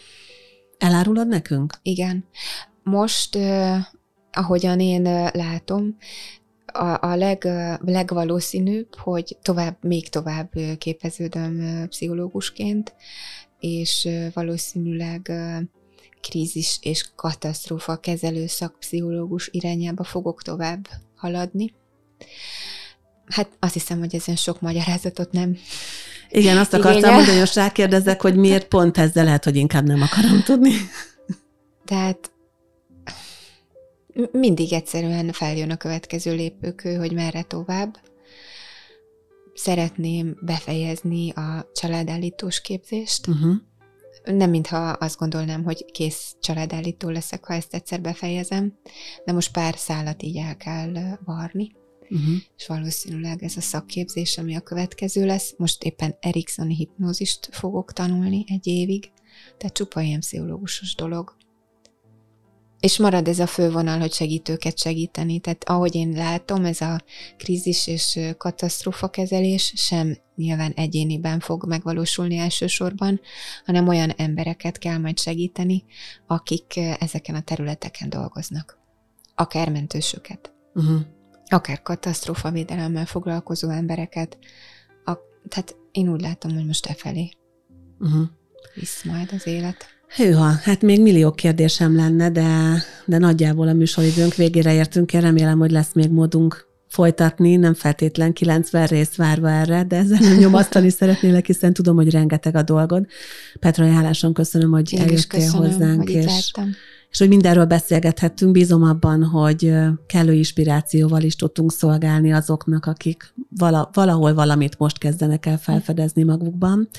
Elárulod 0.78 1.28
nekünk? 1.28 1.74
Igen. 1.82 2.26
Most, 2.84 3.38
ahogyan 4.31 4.79
én 4.79 5.03
látom, 5.34 5.97
a, 6.65 6.97
a 7.01 7.15
leg, 7.15 7.47
legvalószínűbb, 7.79 8.95
hogy 8.95 9.38
tovább, 9.41 9.77
még 9.81 10.09
tovább 10.09 10.51
képeződöm 10.77 11.86
pszichológusként, 11.89 12.93
és 13.59 14.09
valószínűleg 14.34 15.31
krízis 16.21 16.77
és 16.81 17.09
katasztrófa 17.15 17.97
kezelő 17.97 18.47
szakpszichológus 18.47 19.49
irányába 19.51 20.03
fogok 20.03 20.41
tovább 20.41 20.88
haladni. 21.15 21.73
Hát 23.25 23.49
azt 23.59 23.73
hiszem, 23.73 23.99
hogy 23.99 24.15
ezen 24.15 24.36
sok 24.36 24.61
magyarázatot 24.61 25.31
nem 25.31 25.57
igen, 26.29 26.57
azt 26.57 26.73
akartam 26.73 26.97
Igen. 26.97 27.13
mondani, 27.13 27.31
hogy 27.31 27.39
most 27.39 27.55
rákérdezek, 27.55 28.21
hogy 28.21 28.36
miért 28.36 28.67
pont 28.67 28.97
ezzel 28.97 29.23
lehet, 29.23 29.43
hogy 29.43 29.55
inkább 29.55 29.86
nem 29.86 30.01
akarom 30.01 30.43
tudni. 30.43 30.73
Tehát 31.86 32.31
mindig 34.32 34.74
egyszerűen 34.74 35.32
feljön 35.32 35.70
a 35.70 35.78
következő 35.78 36.36
lépőkő, 36.36 36.95
hogy 36.95 37.14
merre 37.14 37.41
tovább. 37.41 37.97
Szeretném 39.53 40.38
befejezni 40.41 41.32
a 41.32 41.70
családállítós 41.74 42.61
képzést. 42.61 43.28
Uh-huh. 43.28 43.55
Nem 44.24 44.49
mintha 44.49 44.89
azt 44.89 45.18
gondolnám, 45.18 45.64
hogy 45.64 45.86
kész 45.91 46.36
családállító 46.39 47.09
leszek, 47.09 47.45
ha 47.45 47.53
ezt 47.53 47.74
egyszer 47.74 48.01
befejezem, 48.01 48.78
de 49.26 49.32
most 49.32 49.51
pár 49.51 49.78
szállat 49.78 50.24
így 50.24 50.38
el 50.38 50.57
kell 50.57 51.18
varni. 51.26 51.72
Uh-huh. 52.01 52.36
És 52.57 52.68
valószínűleg 52.68 53.43
ez 53.43 53.57
a 53.57 53.61
szakképzés, 53.61 54.38
ami 54.38 54.55
a 54.55 54.61
következő 54.61 55.26
lesz. 55.26 55.53
Most 55.57 55.84
éppen 55.84 56.16
Eriksoni 56.20 56.76
hipnózist 56.76 57.49
fogok 57.51 57.93
tanulni 57.93 58.45
egy 58.47 58.68
évig, 58.68 59.11
tehát 59.57 59.76
csupa 59.76 60.01
ilyen 60.01 60.20
pszichológusos 60.20 60.95
dolog. 60.95 61.36
És 62.84 62.97
marad 62.97 63.27
ez 63.27 63.39
a 63.39 63.47
fővonal, 63.47 63.99
hogy 63.99 64.13
segítőket 64.13 64.77
segíteni. 64.77 65.39
Tehát 65.39 65.63
ahogy 65.63 65.95
én 65.95 66.11
látom, 66.11 66.65
ez 66.65 66.81
a 66.81 67.01
krízis 67.38 67.88
és 67.88 68.19
katasztrófa 68.38 69.09
kezelés 69.09 69.73
sem 69.75 70.17
nyilván 70.36 70.71
egyéniben 70.71 71.39
fog 71.39 71.65
megvalósulni 71.65 72.38
elsősorban, 72.38 73.21
hanem 73.65 73.88
olyan 73.88 74.09
embereket 74.09 74.77
kell 74.77 74.97
majd 74.97 75.19
segíteni, 75.19 75.84
akik 76.27 76.77
ezeken 76.99 77.36
a 77.36 77.41
területeken 77.41 78.09
dolgoznak. 78.09 78.77
Akár 79.36 79.69
mentősöket. 79.69 80.53
Uh-huh. 80.73 81.01
Akár 81.45 81.81
katasztrófavédelemmel 81.81 83.05
foglalkozó 83.05 83.69
embereket. 83.69 84.38
A, 85.05 85.17
tehát 85.47 85.75
én 85.91 86.09
úgy 86.09 86.21
látom, 86.21 86.53
hogy 86.53 86.65
most 86.65 86.86
e 86.86 86.93
felé 86.93 87.29
uh-huh. 87.99 88.27
visz 88.75 89.03
majd 89.03 89.31
az 89.34 89.47
élet. 89.47 90.01
Hűha, 90.16 90.51
hát 90.61 90.82
még 90.82 91.01
millió 91.01 91.32
kérdésem 91.32 91.95
lenne, 91.95 92.30
de, 92.30 92.47
de 93.05 93.18
nagyjából 93.18 93.68
a 93.68 93.74
műsoridőnk 93.74 94.36
végére 94.36 94.74
értünk. 94.74 95.14
Én 95.14 95.22
remélem, 95.22 95.59
hogy 95.59 95.72
lesz 95.72 95.93
még 95.93 96.09
módunk 96.09 96.68
folytatni, 96.88 97.55
nem 97.55 97.74
feltétlen 97.74 98.34
90 98.34 98.86
részt 98.86 99.16
várva 99.16 99.49
erre, 99.49 99.84
de 99.84 99.95
ezzel 99.95 100.20
nem 100.22 100.38
nyomasztani 100.38 100.89
szeretnélek, 100.99 101.45
hiszen 101.45 101.74
tudom, 101.74 101.95
hogy 101.95 102.09
rengeteg 102.09 102.55
a 102.55 102.61
dolgod. 102.61 103.05
Petra, 103.59 103.91
hálásan 103.91 104.34
köszönöm, 104.34 104.72
hogy 104.72 104.93
Én 104.93 104.99
eljöttél 104.99 105.39
köszönöm, 105.39 105.70
hozzánk, 105.70 106.01
hogy 106.01 106.09
és, 106.09 106.51
és 107.09 107.20
hogy 107.20 107.28
mindenről 107.28 107.66
beszélgethettünk. 107.66 108.51
Bízom 108.51 108.84
abban, 108.84 109.24
hogy 109.24 109.74
kellő 110.07 110.34
inspirációval 110.34 111.22
is 111.22 111.36
tudtunk 111.36 111.72
szolgálni 111.72 112.34
azoknak, 112.34 112.86
akik 112.86 113.34
vala, 113.57 113.89
valahol 113.93 114.34
valamit 114.34 114.78
most 114.78 114.97
kezdenek 114.97 115.45
el 115.45 115.57
felfedezni 115.57 116.24
magukban 116.24 116.89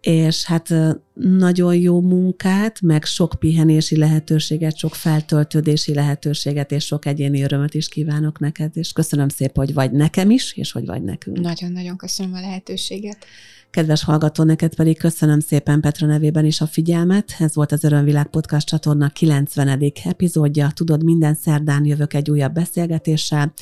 és 0.00 0.44
hát 0.44 0.74
nagyon 1.14 1.74
jó 1.74 2.00
munkát, 2.00 2.80
meg 2.80 3.04
sok 3.04 3.34
pihenési 3.38 3.96
lehetőséget, 3.96 4.76
sok 4.76 4.94
feltöltődési 4.94 5.94
lehetőséget, 5.94 6.72
és 6.72 6.84
sok 6.84 7.06
egyéni 7.06 7.42
örömöt 7.42 7.74
is 7.74 7.88
kívánok 7.88 8.38
neked, 8.38 8.76
és 8.76 8.92
köszönöm 8.92 9.28
szépen, 9.28 9.64
hogy 9.64 9.74
vagy 9.74 9.92
nekem 9.92 10.30
is, 10.30 10.56
és 10.56 10.72
hogy 10.72 10.86
vagy 10.86 11.02
nekünk. 11.02 11.40
Nagyon-nagyon 11.40 11.96
köszönöm 11.96 12.34
a 12.34 12.40
lehetőséget. 12.40 13.24
Kedves 13.70 14.04
hallgató, 14.04 14.42
neked 14.42 14.74
pedig 14.74 14.98
köszönöm 14.98 15.40
szépen 15.40 15.80
Petra 15.80 16.06
nevében 16.06 16.44
is 16.44 16.60
a 16.60 16.66
figyelmet. 16.66 17.34
Ez 17.38 17.54
volt 17.54 17.72
az 17.72 17.84
Örömvilág 17.84 18.26
Podcast 18.26 18.66
csatorna 18.66 19.08
90. 19.08 19.92
epizódja. 20.04 20.70
Tudod, 20.74 21.04
minden 21.04 21.34
szerdán 21.34 21.84
jövök 21.84 22.14
egy 22.14 22.30
újabb 22.30 22.52
beszélgetéssel. 22.52 23.52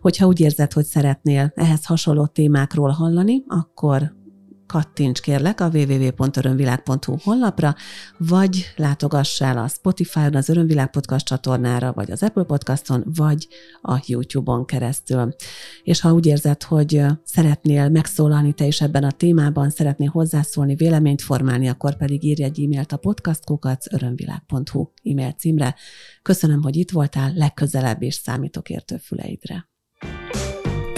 Hogyha 0.00 0.26
úgy 0.26 0.40
érzed, 0.40 0.72
hogy 0.72 0.84
szeretnél 0.84 1.52
ehhez 1.54 1.84
hasonló 1.84 2.26
témákról 2.26 2.90
hallani, 2.90 3.42
akkor 3.46 4.22
kattints 4.66 5.20
kérlek 5.20 5.60
a 5.60 5.70
www.örömvilág.hu 5.72 7.16
honlapra, 7.22 7.74
vagy 8.18 8.72
látogass 8.76 9.40
el 9.40 9.58
a 9.58 9.68
Spotify-on, 9.68 10.34
az 10.34 10.48
Örömvilág 10.48 10.90
Podcast 10.90 11.26
csatornára, 11.26 11.92
vagy 11.92 12.10
az 12.10 12.22
Apple 12.22 12.42
Podcaston, 12.42 13.04
vagy 13.16 13.48
a 13.82 14.02
YouTube-on 14.06 14.64
keresztül. 14.64 15.34
És 15.82 16.00
ha 16.00 16.12
úgy 16.12 16.26
érzed, 16.26 16.62
hogy 16.62 17.02
szeretnél 17.24 17.88
megszólalni 17.88 18.52
te 18.52 18.66
is 18.66 18.80
ebben 18.80 19.04
a 19.04 19.10
témában, 19.10 19.70
szeretnél 19.70 20.10
hozzászólni, 20.10 20.74
véleményt 20.74 21.22
formálni, 21.22 21.68
akkor 21.68 21.96
pedig 21.96 22.24
írj 22.24 22.42
egy 22.42 22.60
e-mailt 22.60 22.92
a 22.92 22.96
podcastkukac 22.96 23.92
örömvilág.hu 23.92 24.88
e-mail 25.02 25.32
címre. 25.32 25.74
Köszönöm, 26.22 26.62
hogy 26.62 26.76
itt 26.76 26.90
voltál, 26.90 27.32
legközelebb 27.34 28.02
is 28.02 28.14
számítok 28.14 28.68
értő 28.68 28.96
füleidre. 28.96 29.73